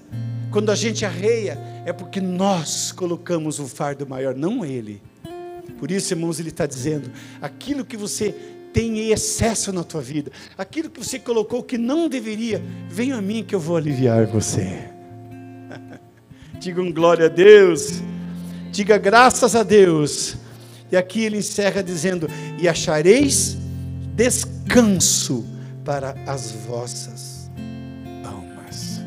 [0.51, 5.03] quando a gente arreia, é porque nós colocamos o fardo maior, não Ele.
[5.79, 8.35] Por isso, irmãos, ele está dizendo: aquilo que você
[8.73, 13.23] tem em excesso na tua vida, aquilo que você colocou que não deveria, venha a
[13.23, 14.91] mim que eu vou aliviar você.
[16.61, 18.03] Diga um glória a Deus,
[18.73, 20.37] diga graças a Deus.
[20.91, 23.57] E aqui ele encerra dizendo: E achareis
[24.15, 25.45] descanso
[25.85, 27.51] para as vossas
[28.25, 29.01] almas.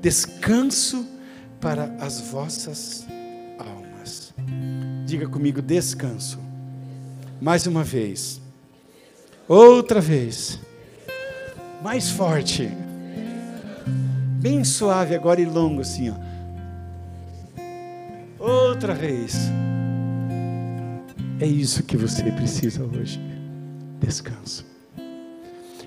[0.00, 1.06] Descanso
[1.60, 3.06] para as vossas
[5.08, 6.38] Diga comigo, descanso.
[7.40, 8.42] Mais uma vez.
[9.48, 10.60] Outra vez.
[11.82, 12.68] Mais forte.
[14.38, 16.14] Bem suave agora e longo assim, ó.
[18.38, 19.34] Outra vez.
[21.40, 23.18] É isso que você precisa hoje.
[24.00, 24.66] Descanso.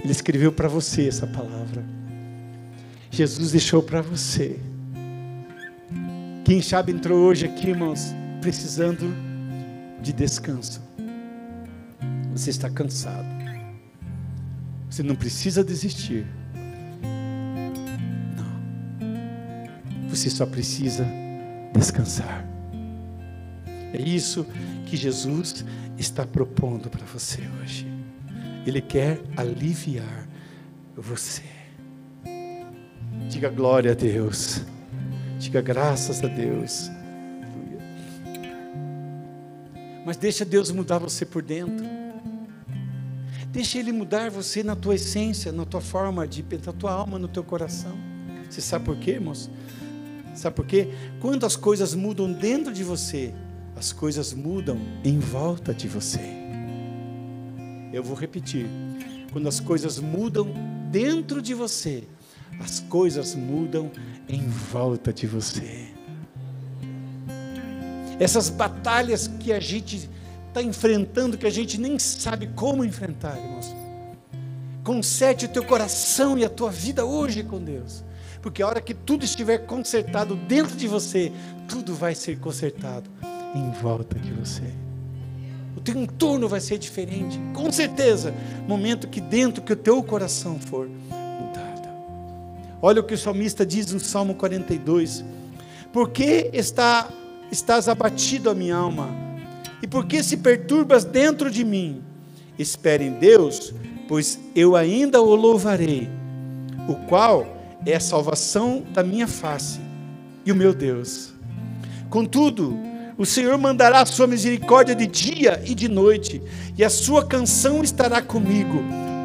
[0.03, 1.85] Ele escreveu para você essa palavra.
[3.11, 4.59] Jesus deixou para você.
[6.43, 9.05] Quem sabe entrou hoje aqui, irmãos, precisando
[10.01, 10.81] de descanso.
[12.31, 13.27] Você está cansado.
[14.89, 16.25] Você não precisa desistir.
[18.35, 20.09] Não.
[20.09, 21.05] Você só precisa
[21.71, 22.45] descansar.
[23.93, 24.45] É isso
[24.87, 25.63] que Jesus
[25.97, 27.87] está propondo para você hoje.
[28.65, 30.27] Ele quer aliviar
[30.97, 31.43] você.
[33.29, 34.63] Diga glória a Deus.
[35.39, 36.89] Diga graças a Deus.
[40.11, 41.85] Mas deixa Deus mudar você por dentro.
[43.47, 47.17] Deixa Ele mudar você na tua essência, na tua forma de pensar, na tua alma,
[47.17, 47.97] no teu coração.
[48.49, 49.49] Você sabe por quê, irmãos?
[50.35, 50.89] Sabe por quê?
[51.21, 53.33] Quando as coisas mudam dentro de você,
[53.73, 56.19] as coisas mudam em volta de você.
[57.93, 58.65] Eu vou repetir.
[59.31, 60.53] Quando as coisas mudam
[60.91, 62.03] dentro de você,
[62.59, 63.89] as coisas mudam
[64.27, 66.00] em volta de você
[68.21, 70.07] essas batalhas que a gente
[70.47, 73.75] está enfrentando, que a gente nem sabe como enfrentar, irmãos.
[74.83, 78.03] Conserte o teu coração e a tua vida hoje com Deus,
[78.39, 81.31] porque a hora que tudo estiver consertado dentro de você,
[81.67, 83.09] tudo vai ser consertado
[83.55, 84.71] em volta de você.
[85.75, 88.35] O teu entorno vai ser diferente, com certeza,
[88.67, 91.89] momento que dentro que o teu coração for mudado.
[92.83, 95.25] Olha o que o salmista diz no Salmo 42.
[95.91, 97.09] Porque está
[97.51, 99.09] estás abatido a minha alma?
[99.81, 102.01] E por que se perturbas dentro de mim?
[102.57, 103.73] Espere em Deus,
[104.07, 106.09] pois eu ainda o louvarei,
[106.87, 107.45] o qual
[107.85, 109.79] é a salvação da minha face
[110.45, 111.33] e o meu Deus.
[112.09, 112.77] Contudo,
[113.17, 116.41] o Senhor mandará a sua misericórdia de dia e de noite,
[116.77, 118.83] e a sua canção estará comigo,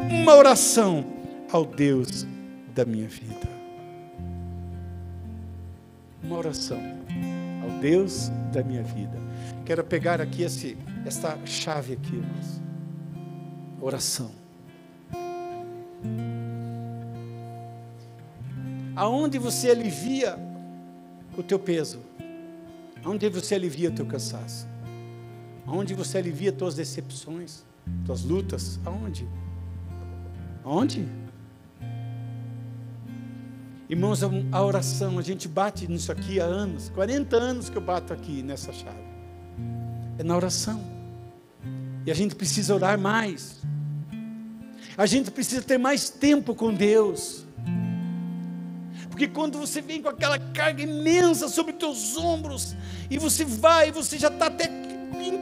[0.09, 1.05] uma oração
[1.51, 2.25] ao Deus
[2.73, 3.47] da minha vida.
[6.23, 6.96] Uma oração
[7.67, 9.17] ao Deus da minha vida.
[9.65, 10.77] Quero pegar aqui esse,
[11.45, 12.61] chave aqui, irmãos.
[13.81, 14.31] Oração.
[18.95, 20.39] Aonde você alivia
[21.37, 21.99] o teu peso?
[23.03, 24.67] Aonde você alivia o teu cansaço?
[25.65, 27.63] Aonde você alivia tuas decepções,
[28.05, 28.79] tuas lutas?
[28.85, 29.27] Aonde?
[30.63, 31.05] Aonde?
[33.89, 34.19] Irmãos,
[34.51, 38.43] a oração, a gente bate nisso aqui há anos, 40 anos que eu bato aqui
[38.43, 38.97] nessa chave.
[40.17, 40.83] É na oração.
[42.05, 43.61] E a gente precisa orar mais.
[44.97, 47.45] A gente precisa ter mais tempo com Deus.
[49.09, 52.75] Porque quando você vem com aquela carga imensa sobre os teus ombros,
[53.09, 54.67] e você vai, você já está até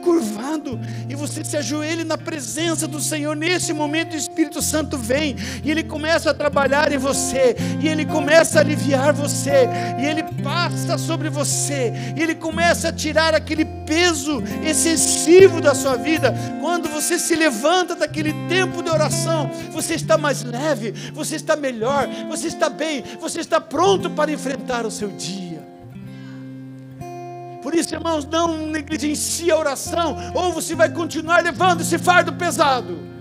[0.06, 5.34] encurvado, e você se ajoelha na presença do Senhor, nesse momento o Espírito Santo vem,
[5.64, 10.22] e ele começa a trabalhar em você, e ele começa a aliviar você, e ele
[10.44, 16.32] passa sobre você, e ele começa a tirar aquele peso excessivo da sua vida.
[16.60, 22.08] Quando você se levanta daquele tempo de oração, você está mais leve, você está melhor,
[22.28, 25.45] você está bem, você está pronto para enfrentar o seu dia.
[27.66, 33.15] Por isso, irmãos, não negligencie a oração, ou você vai continuar levando esse fardo pesado.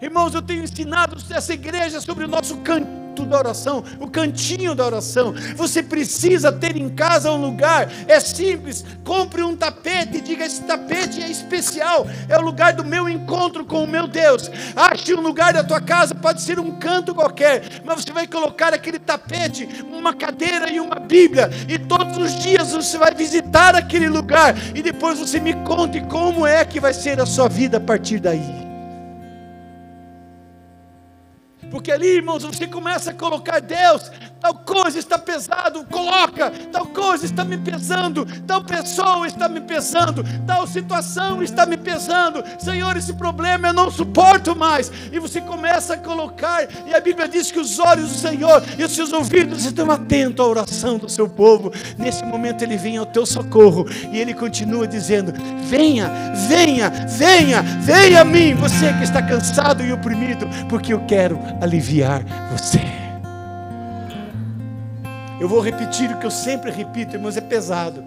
[0.00, 4.84] Irmãos, eu tenho ensinado essa igreja sobre o nosso canto da oração, o cantinho da
[4.84, 5.32] oração.
[5.54, 8.84] Você precisa ter em casa um lugar, é simples.
[9.02, 13.64] Compre um tapete e diga: esse tapete é especial, é o lugar do meu encontro
[13.64, 14.50] com o meu Deus.
[14.74, 18.74] Ache um lugar da tua casa, pode ser um canto qualquer, mas você vai colocar
[18.74, 24.08] aquele tapete, uma cadeira e uma Bíblia, e todos os dias você vai visitar aquele
[24.08, 27.80] lugar, e depois você me conte como é que vai ser a sua vida a
[27.80, 28.65] partir daí.
[31.70, 37.24] Porque ali, irmãos, você começa a colocar Deus, tal coisa está pesado, coloca, tal coisa
[37.24, 42.44] está me pesando, tal pessoa está me pesando, tal situação está me pesando.
[42.58, 44.90] Senhor, esse problema eu não suporto mais.
[45.12, 48.84] E você começa a colocar, e a Bíblia diz que os olhos do Senhor e
[48.84, 51.72] os seus ouvidos estão atentos à oração do seu povo.
[51.98, 55.32] Nesse momento ele vem ao teu socorro e ele continua dizendo:
[55.68, 56.10] Venha,
[56.48, 62.22] venha, venha, venha a mim, você que está cansado e oprimido, porque eu quero aliviar
[62.50, 62.80] você.
[65.38, 68.02] Eu vou repetir o que eu sempre repito, irmãos, é pesado.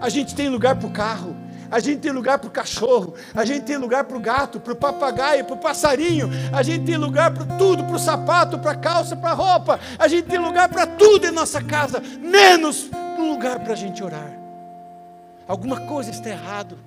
[0.00, 1.36] A gente tem lugar para o carro,
[1.70, 4.72] a gente tem lugar para o cachorro, a gente tem lugar para o gato, para
[4.72, 8.72] o papagaio, para o passarinho, a gente tem lugar para tudo, para o sapato, para
[8.72, 12.90] a calça, para a roupa, a gente tem lugar para tudo em nossa casa, menos
[12.92, 14.32] um lugar para a gente orar.
[15.46, 16.78] Alguma coisa está errado.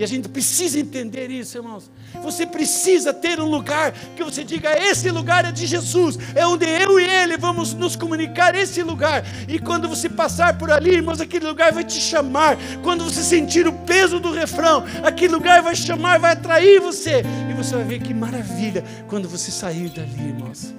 [0.00, 1.90] E a gente precisa entender isso, irmãos.
[2.22, 6.64] Você precisa ter um lugar que você diga: esse lugar é de Jesus, é onde
[6.64, 8.54] eu e Ele vamos nos comunicar.
[8.54, 12.56] Esse lugar, e quando você passar por ali, irmãos, aquele lugar vai te chamar.
[12.82, 17.52] Quando você sentir o peso do refrão, aquele lugar vai chamar, vai atrair você, e
[17.52, 20.72] você vai ver que maravilha quando você sair dali, irmãos.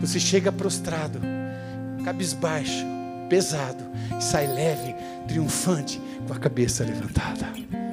[0.00, 1.20] Você chega prostrado,
[2.04, 2.84] cabisbaixo,
[3.28, 3.84] pesado,
[4.18, 4.92] e sai leve,
[5.28, 7.83] triunfante, com a cabeça levantada.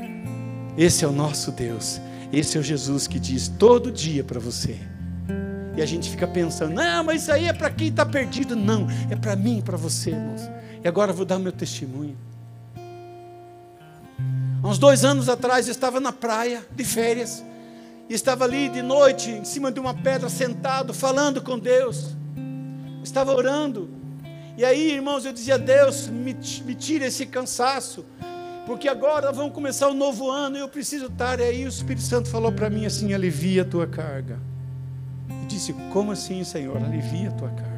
[0.77, 1.99] Esse é o nosso Deus.
[2.31, 4.77] Esse é o Jesus que diz todo dia para você.
[5.75, 8.55] E a gente fica pensando, não, mas isso aí é para quem está perdido.
[8.55, 10.41] Não, é para mim e para você, irmãos.
[10.83, 12.17] E agora eu vou dar meu testemunho.
[14.63, 17.43] Há uns dois anos atrás eu estava na praia, de férias,
[18.09, 22.15] e estava ali de noite, em cima de uma pedra, sentado, falando com Deus.
[23.03, 23.89] Estava orando.
[24.57, 28.05] E aí, irmãos, eu dizia: Deus, me, me tira esse cansaço
[28.65, 31.39] porque agora vamos começar o um novo ano e eu preciso estar.
[31.39, 34.39] E aí o Espírito Santo falou para mim assim: alivia a tua carga.
[35.29, 36.77] Eu disse: como assim, Senhor?
[36.77, 37.71] Alivia a tua carga.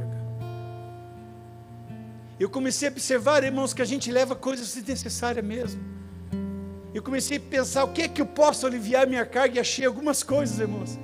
[2.39, 5.81] Eu comecei a observar, irmãos, que a gente leva coisas desnecessárias mesmo.
[6.93, 9.57] Eu comecei a pensar: o que é que eu posso aliviar minha carga?
[9.57, 10.99] E achei algumas coisas, irmãos.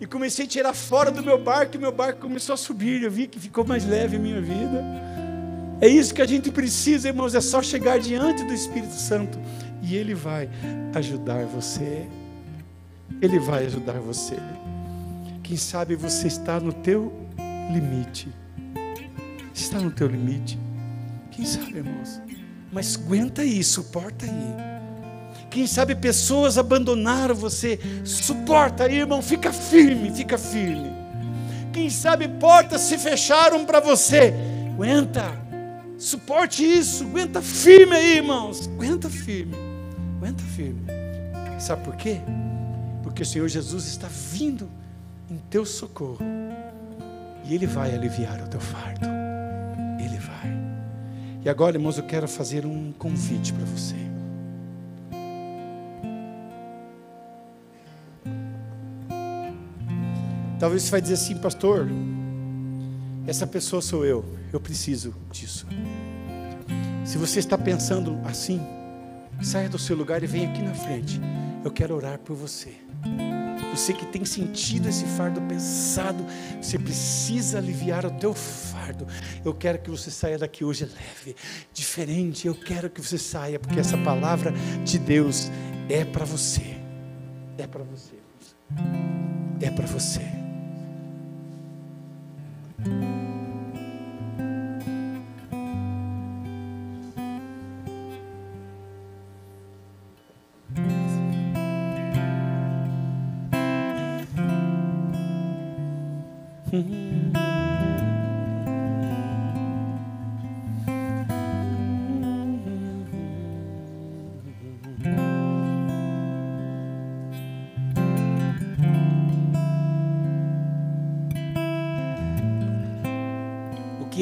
[0.00, 3.02] E comecei a tirar fora do meu barco, e meu barco começou a subir.
[3.02, 4.84] Eu vi que ficou mais leve a minha vida.
[5.80, 9.38] É isso que a gente precisa, irmãos, é só chegar diante do Espírito Santo
[9.82, 10.48] e ele vai
[10.94, 12.06] ajudar você.
[13.20, 14.36] Ele vai ajudar você.
[15.42, 17.12] Quem sabe você está no teu
[17.70, 18.28] limite.
[19.52, 20.58] Está no teu limite.
[21.30, 22.20] Quem sabe, irmãos?
[22.72, 24.74] Mas aguenta aí, suporta aí.
[25.50, 27.78] Quem sabe pessoas abandonaram você.
[28.04, 29.22] Suporta aí, irmão.
[29.22, 30.90] Fica firme, fica firme.
[31.72, 34.34] Quem sabe portas se fecharam para você.
[34.72, 35.43] Aguenta.
[35.98, 38.68] Suporte isso, aguenta firme aí, irmãos.
[38.68, 39.54] Aguenta firme,
[40.16, 40.82] aguenta firme.
[41.58, 42.20] Sabe por quê?
[43.02, 44.68] Porque o Senhor Jesus está vindo
[45.30, 46.18] em teu socorro
[47.44, 49.06] e Ele vai aliviar o teu fardo.
[49.98, 50.52] Ele vai.
[51.44, 53.94] E agora, irmãos, eu quero fazer um convite para você.
[60.58, 61.86] Talvez você vai dizer assim, pastor,
[63.26, 65.66] essa pessoa sou eu, eu preciso disso.
[67.04, 68.60] Se você está pensando assim,
[69.42, 71.20] saia do seu lugar e venha aqui na frente.
[71.64, 72.74] Eu quero orar por você.
[73.74, 76.24] Você que tem sentido esse fardo pesado,
[76.60, 79.06] você precisa aliviar o teu fardo.
[79.44, 81.34] Eu quero que você saia daqui hoje leve,
[81.72, 82.46] diferente.
[82.46, 84.52] Eu quero que você saia, porque essa palavra
[84.84, 85.50] de Deus
[85.88, 86.76] é para você.
[87.58, 88.14] É para você.
[89.60, 90.43] É para você.
[92.86, 93.23] O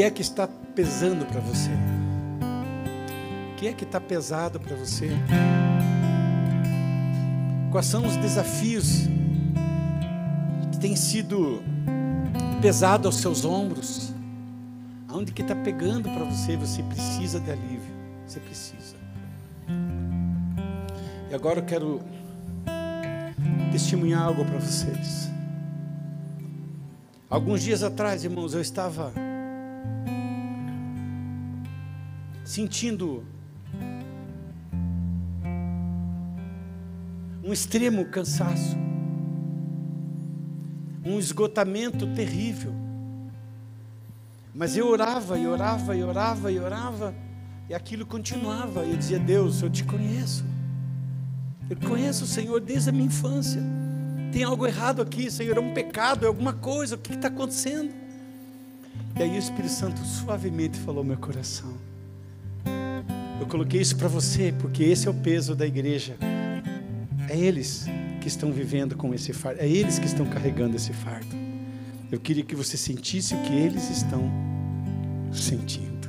[0.03, 1.71] que é que está pesando para você?
[3.53, 5.11] O que é que está pesado para você?
[7.71, 9.07] Quais são os desafios
[10.73, 11.63] que têm sido
[12.61, 14.13] pesado aos seus ombros?
[15.07, 16.57] Aonde que está pegando para você?
[16.57, 17.95] Você precisa de alívio.
[18.27, 18.97] Você precisa.
[21.31, 22.01] E agora eu quero
[23.71, 25.31] testemunhar algo para vocês.
[27.31, 29.13] Alguns dias atrás, irmãos, eu estava
[32.53, 33.25] sentindo
[37.43, 38.77] um extremo cansaço,
[41.03, 42.75] um esgotamento terrível.
[44.55, 47.15] Mas eu orava e orava e orava e orava,
[47.71, 48.81] e aquilo continuava.
[48.81, 50.45] Eu dizia: Deus, eu te conheço.
[51.71, 53.63] Eu conheço o Senhor desde a minha infância.
[54.31, 57.95] Tem algo errado aqui, Senhor, é um pecado, é alguma coisa, o que está acontecendo?
[59.19, 61.92] E aí o Espírito Santo suavemente falou ao meu coração.
[63.43, 66.17] Eu coloquei isso para você, porque esse é o peso da igreja.
[67.29, 67.87] É eles
[68.21, 71.35] que estão vivendo com esse fardo, é eles que estão carregando esse fardo.
[72.09, 74.31] Eu queria que você sentisse o que eles estão
[75.33, 76.09] sentindo.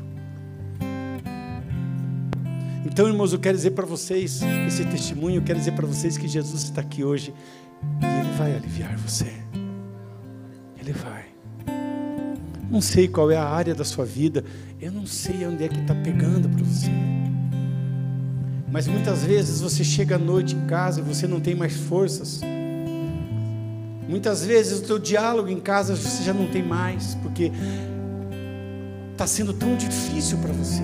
[2.86, 6.28] Então, irmãos, eu quero dizer para vocês esse testemunho, eu quero dizer para vocês que
[6.28, 7.34] Jesus está aqui hoje
[8.00, 9.34] e Ele vai aliviar você.
[10.80, 11.26] Ele vai.
[12.70, 14.46] Não sei qual é a área da sua vida,
[14.80, 16.92] eu não sei onde é que está pegando para você.
[18.74, 22.42] Mas muitas vezes você chega à noite em casa e você não tem mais forças.
[24.10, 27.52] Muitas vezes o teu diálogo em casa você já não tem mais, porque
[29.12, 30.82] está sendo tão difícil para você.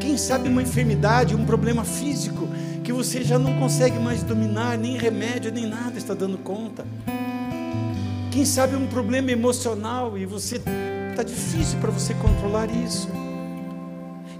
[0.00, 2.48] Quem sabe uma enfermidade, um problema físico
[2.82, 6.86] que você já não consegue mais dominar, nem remédio, nem nada está dando conta.
[8.30, 10.56] Quem sabe um problema emocional e você
[11.10, 13.25] está difícil para você controlar isso.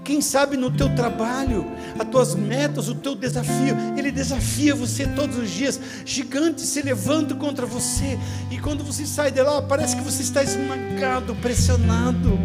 [0.07, 1.65] Quem sabe no teu trabalho,
[1.99, 5.77] as tuas metas, o teu desafio, ele desafia você todos os dias.
[6.05, 8.17] Gigantes se levantam contra você,
[8.49, 12.39] e quando você sai de lá, parece que você está esmagado, pressionado.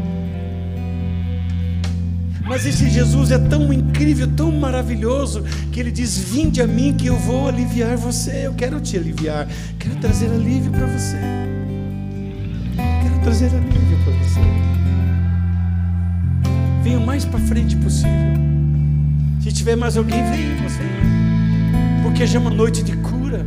[2.44, 7.06] Mas esse Jesus é tão incrível, tão maravilhoso, que ele diz: Vinde a mim que
[7.06, 8.48] eu vou aliviar você.
[8.48, 9.46] Eu quero te aliviar,
[9.78, 11.16] quero trazer alívio para você.
[12.76, 13.81] Quero trazer alívio
[17.02, 18.32] mais para frente possível.
[19.40, 20.82] Se tiver mais alguém, venha você.
[22.02, 23.44] Porque hoje é uma noite de cura.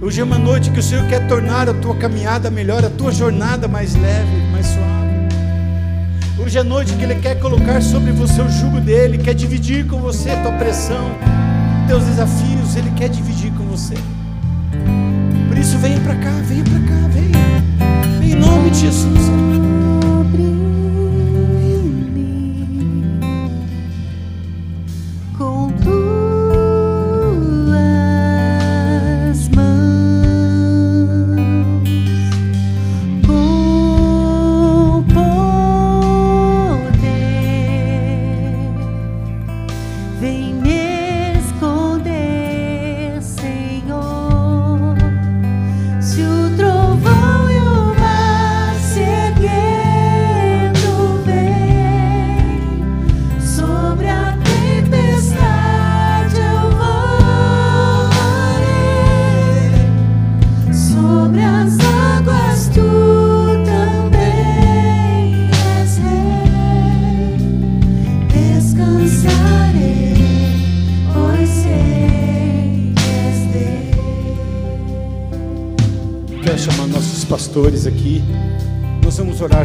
[0.00, 3.12] Hoje é uma noite que o Senhor quer tornar a tua caminhada melhor, a tua
[3.12, 4.92] jornada mais leve, mais suave.
[6.38, 10.00] Hoje é noite que Ele quer colocar sobre você o jugo dele, quer dividir com
[10.00, 11.16] você a tua pressão,
[11.86, 13.94] teus desafios, Ele quer dividir com você.
[15.48, 18.18] Por isso, venha para cá, venha para cá, venha.
[18.18, 19.51] Venha em nome de Jesus.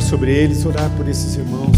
[0.08, 1.78] Sobre eles, orar por esses irmãos.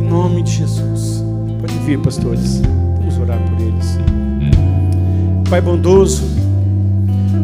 [0.00, 1.22] Em nome de Jesus.
[1.60, 2.60] Pode vir, pastores.
[2.98, 3.96] Vamos orar por eles.
[5.48, 6.24] Pai bondoso,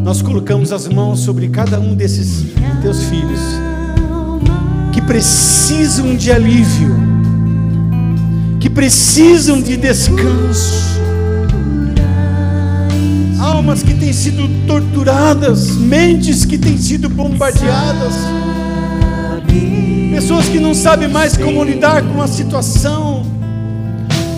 [0.03, 2.47] nós colocamos as mãos sobre cada um desses
[2.83, 3.41] teus filhos
[4.93, 6.97] que precisam de alívio,
[8.59, 10.99] que precisam de descanso.
[13.39, 18.15] Almas que têm sido torturadas, mentes que têm sido bombardeadas,
[20.15, 23.25] pessoas que não sabem mais como lidar com a situação,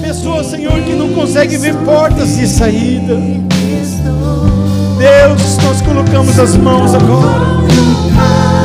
[0.03, 3.15] pessoas, Senhor, que não conseguem ver portas de saída.
[4.99, 7.61] Deus, nós colocamos as mãos agora.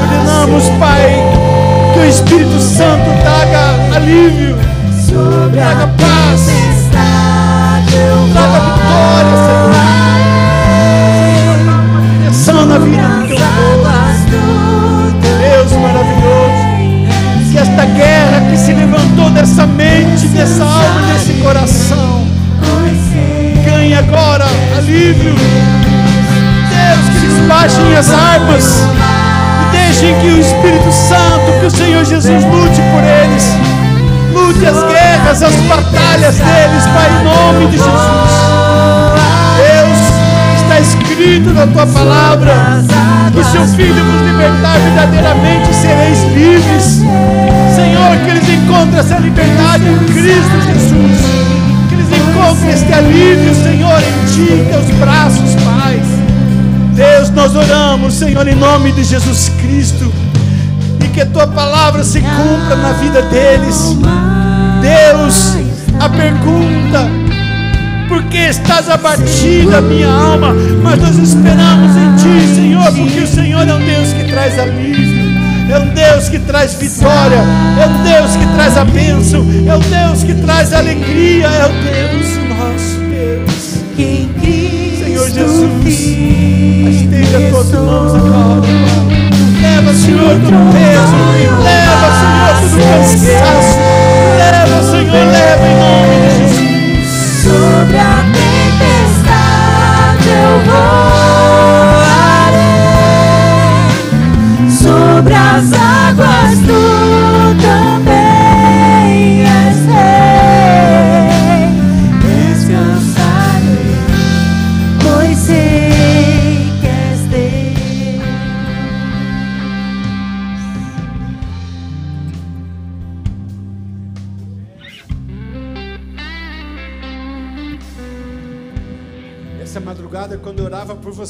[0.02, 1.14] Ordenamos, Pai,
[1.94, 4.58] que o Espírito Santo traga alívio,
[5.54, 6.75] traga paz,
[20.16, 22.28] mente, dessa alma, desse coração,
[23.66, 24.46] ganhe agora
[24.78, 25.36] alívio.
[26.70, 28.84] Deus, que eles baixem as armas
[29.62, 33.44] e deixem que o Espírito Santo, que o Senhor Jesus lute por eles,
[34.34, 38.35] lute as guerras, as batalhas deles, Pai, em nome de Jesus.
[41.16, 42.84] Escrito na tua palavra:
[43.32, 47.02] que o seu filho vos libertar verdadeiramente sereis livres.
[47.74, 51.22] Senhor, que eles encontrem essa liberdade em Cristo Jesus.
[51.88, 56.02] Que eles encontrem este alívio, Senhor, em Ti, em teus braços, Pai.
[56.94, 60.12] Deus, nós oramos, Senhor, em nome de Jesus Cristo,
[61.00, 63.96] e que a tua palavra se cumpra na vida deles.
[64.82, 65.56] Deus,
[65.98, 67.10] a pergunta,
[68.08, 70.54] por que estás abatida, minha alma?
[70.84, 75.26] Mas nós esperamos em ti, Senhor, porque o Senhor é um Deus que traz alívio.
[75.68, 79.80] É um Deus que traz vitória, é um Deus que traz a bênção, é um
[79.80, 83.84] Deus que traz alegria, é o Deus, nosso Deus.
[85.00, 88.62] Senhor Jesus, estende as tuas mãos agora.
[89.60, 91.16] Leva, Senhor, todo peso.
[91.64, 93.65] Leva, Senhor, todo cansaço.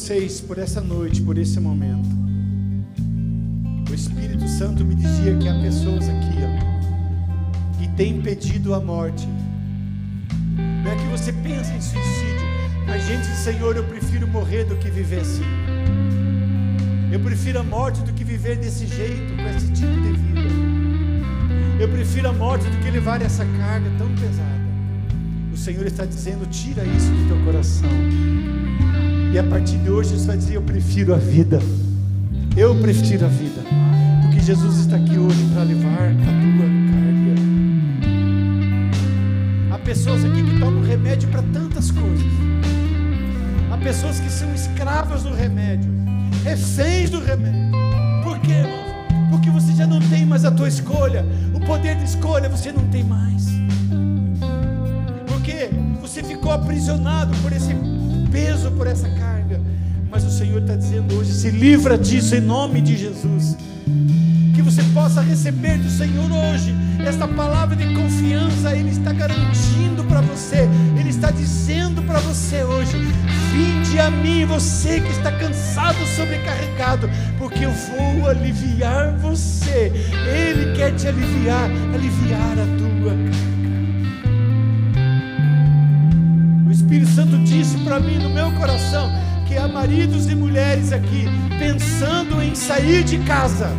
[0.06, 2.08] Vocês, por essa noite, por esse momento,
[3.90, 9.28] o Espírito Santo me dizia que há pessoas aqui, ó, que têm pedido a morte.
[10.84, 12.48] Não é que você pensa em suicídio,
[12.86, 15.42] mas gente, Senhor, eu prefiro morrer do que viver assim.
[17.12, 21.82] Eu prefiro a morte do que viver desse jeito, com esse tipo de vida.
[21.82, 24.66] Eu prefiro a morte do que levar essa carga tão pesada.
[25.52, 27.90] O Senhor está dizendo: tira isso do teu coração.
[29.36, 31.60] E a partir de hoje você vai dizer: eu prefiro a vida.
[32.56, 33.62] Eu prefiro a vida.
[34.22, 37.36] Porque Jesus está aqui hoje para levar a tua carga.
[39.74, 42.26] Há pessoas aqui que tomam remédio para tantas coisas.
[43.70, 45.92] Há pessoas que são escravas do remédio,
[46.46, 47.74] reféns do remédio.
[48.24, 49.30] Por quê, irmãos?
[49.32, 51.26] Porque você já não tem mais a tua escolha.
[51.54, 53.48] O poder de escolha você não tem mais.
[55.28, 57.74] Porque você ficou aprisionado por esse
[58.36, 59.62] peso, por essa carga.
[60.12, 63.56] Mas o Senhor está dizendo hoje: se livra disso em nome de Jesus.
[64.54, 66.76] Que você possa receber do Senhor hoje
[67.06, 68.76] esta palavra de confiança.
[68.76, 70.68] Ele está garantindo para você,
[71.00, 72.98] Ele está dizendo para você hoje:
[73.54, 77.10] vinde a mim, você que está cansado, sobrecarregado,
[77.40, 79.92] porque eu vou aliviar você.
[80.28, 83.55] Ele quer te aliviar, aliviar a tua carga.
[86.86, 89.10] Espírito Santo disse para mim no meu coração
[89.48, 91.26] que há maridos e mulheres aqui
[91.58, 93.72] pensando em sair de casa.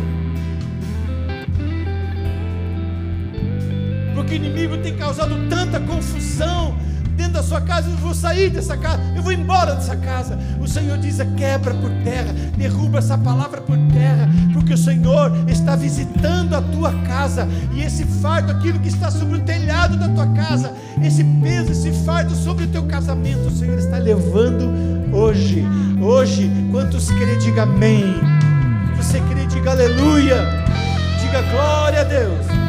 [4.13, 6.77] Porque o inimigo tem causado tanta confusão
[7.27, 7.89] dentro da sua casa.
[7.89, 10.37] Eu vou sair dessa casa, eu vou embora dessa casa.
[10.59, 15.75] O Senhor diz: quebra por terra, derruba essa palavra por terra, porque o Senhor está
[15.75, 20.27] visitando a tua casa e esse fardo, aquilo que está sobre o telhado da tua
[20.27, 24.71] casa, esse peso, esse fardo sobre o teu casamento, o Senhor está levando
[25.13, 25.65] hoje.
[25.99, 28.15] Hoje, quantos querem, diga amém.
[28.95, 30.37] Você crê, diga aleluia.
[31.21, 32.66] Diga glória a Deus.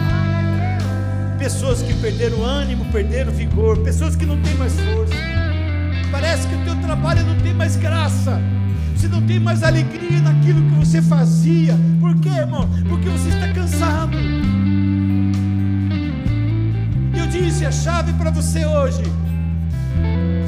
[1.39, 5.15] Pessoas que perderam ânimo, perderam vigor, pessoas que não têm mais força.
[6.11, 8.41] Parece que o teu trabalho não tem mais graça.
[8.97, 11.79] Você não tem mais alegria naquilo que você fazia.
[12.01, 12.69] Por quê, irmão?
[12.89, 14.17] Porque você está cansado.
[17.17, 19.03] Eu disse a chave para você hoje.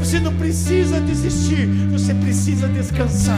[0.01, 3.37] Você não precisa desistir, você precisa descansar.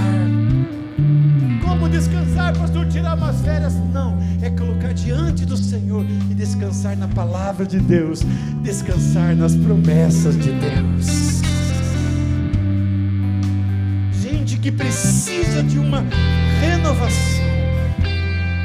[1.72, 2.86] Como descansar, pastor?
[2.88, 3.72] Tirar umas férias?
[3.94, 8.20] Não, é colocar diante do Senhor e descansar na palavra de Deus,
[8.62, 11.40] descansar nas promessas de Deus.
[14.12, 16.04] Gente que precisa de uma
[16.60, 17.42] renovação.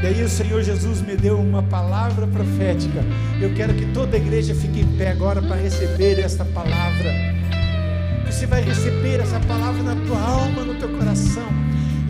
[0.04, 3.06] E aí o Senhor Jesus me deu uma palavra profética.
[3.40, 7.38] Eu quero que toda a igreja fique em pé agora para receber esta palavra.
[8.26, 11.48] Você vai receber essa palavra na tua alma, no teu coração,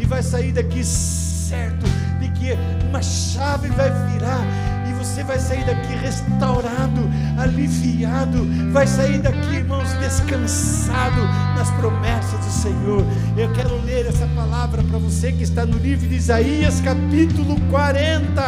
[0.08, 1.86] e vai sair daqui certo
[2.22, 2.54] de que
[2.88, 4.42] uma chave vai virar
[4.90, 11.22] e você vai sair daqui restaurado, aliviado, vai sair daqui, irmãos, descansado
[11.58, 13.06] nas promessas do Senhor.
[13.38, 18.42] Eu quero ler essa palavra para você que está no livro de Isaías, capítulo 40,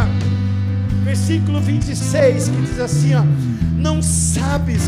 [1.04, 3.24] versículo 26, que diz assim: ó,
[3.80, 4.82] Não sabes,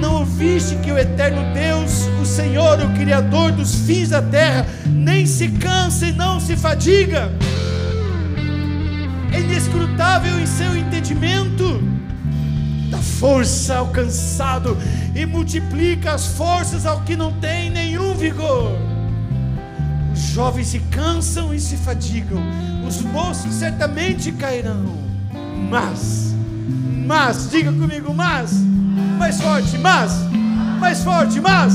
[0.00, 5.26] não ouviste que o eterno Deus, o Senhor, o Criador dos fins da terra, nem
[5.26, 7.32] se cansa e não se fadiga?
[9.32, 11.82] É inescrutável em seu entendimento,
[12.88, 14.78] dá força ao cansado
[15.12, 18.70] e multiplica as forças ao que não tem nenhum vigor.
[20.12, 22.40] Os jovens se cansam e se fadigam,
[22.86, 24.94] os moços certamente cairão,
[25.68, 26.32] mas,
[27.06, 28.52] mas, diga comigo, mas,
[29.16, 30.12] mais forte, mas,
[30.80, 31.74] mais forte, mas.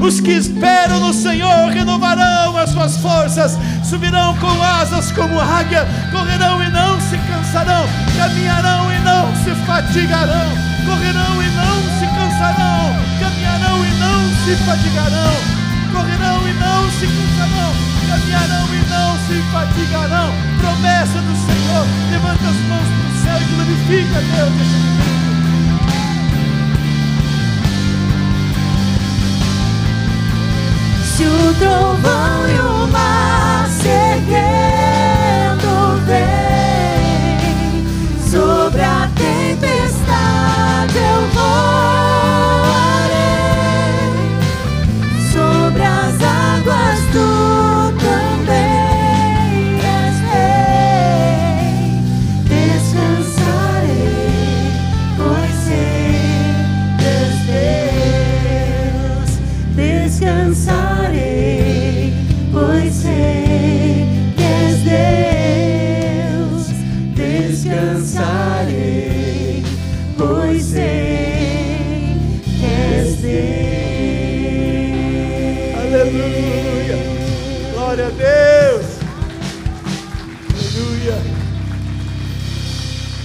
[0.00, 6.62] Os que esperam no Senhor renovarão as suas forças, subirão com asas como águia, correrão
[6.62, 7.84] e não se cansarão,
[8.16, 10.48] caminharão e não se fatigarão,
[10.84, 15.34] correrão e não se cansarão, caminharão e não se fatigarão,
[15.92, 17.72] correrão e não se cansarão,
[18.08, 20.32] caminharão e não se fatigarão.
[20.58, 24.52] Promessa do Senhor, levanta as mãos para o glorifica Deus.
[31.16, 34.73] Se o trovão e o mar seguendo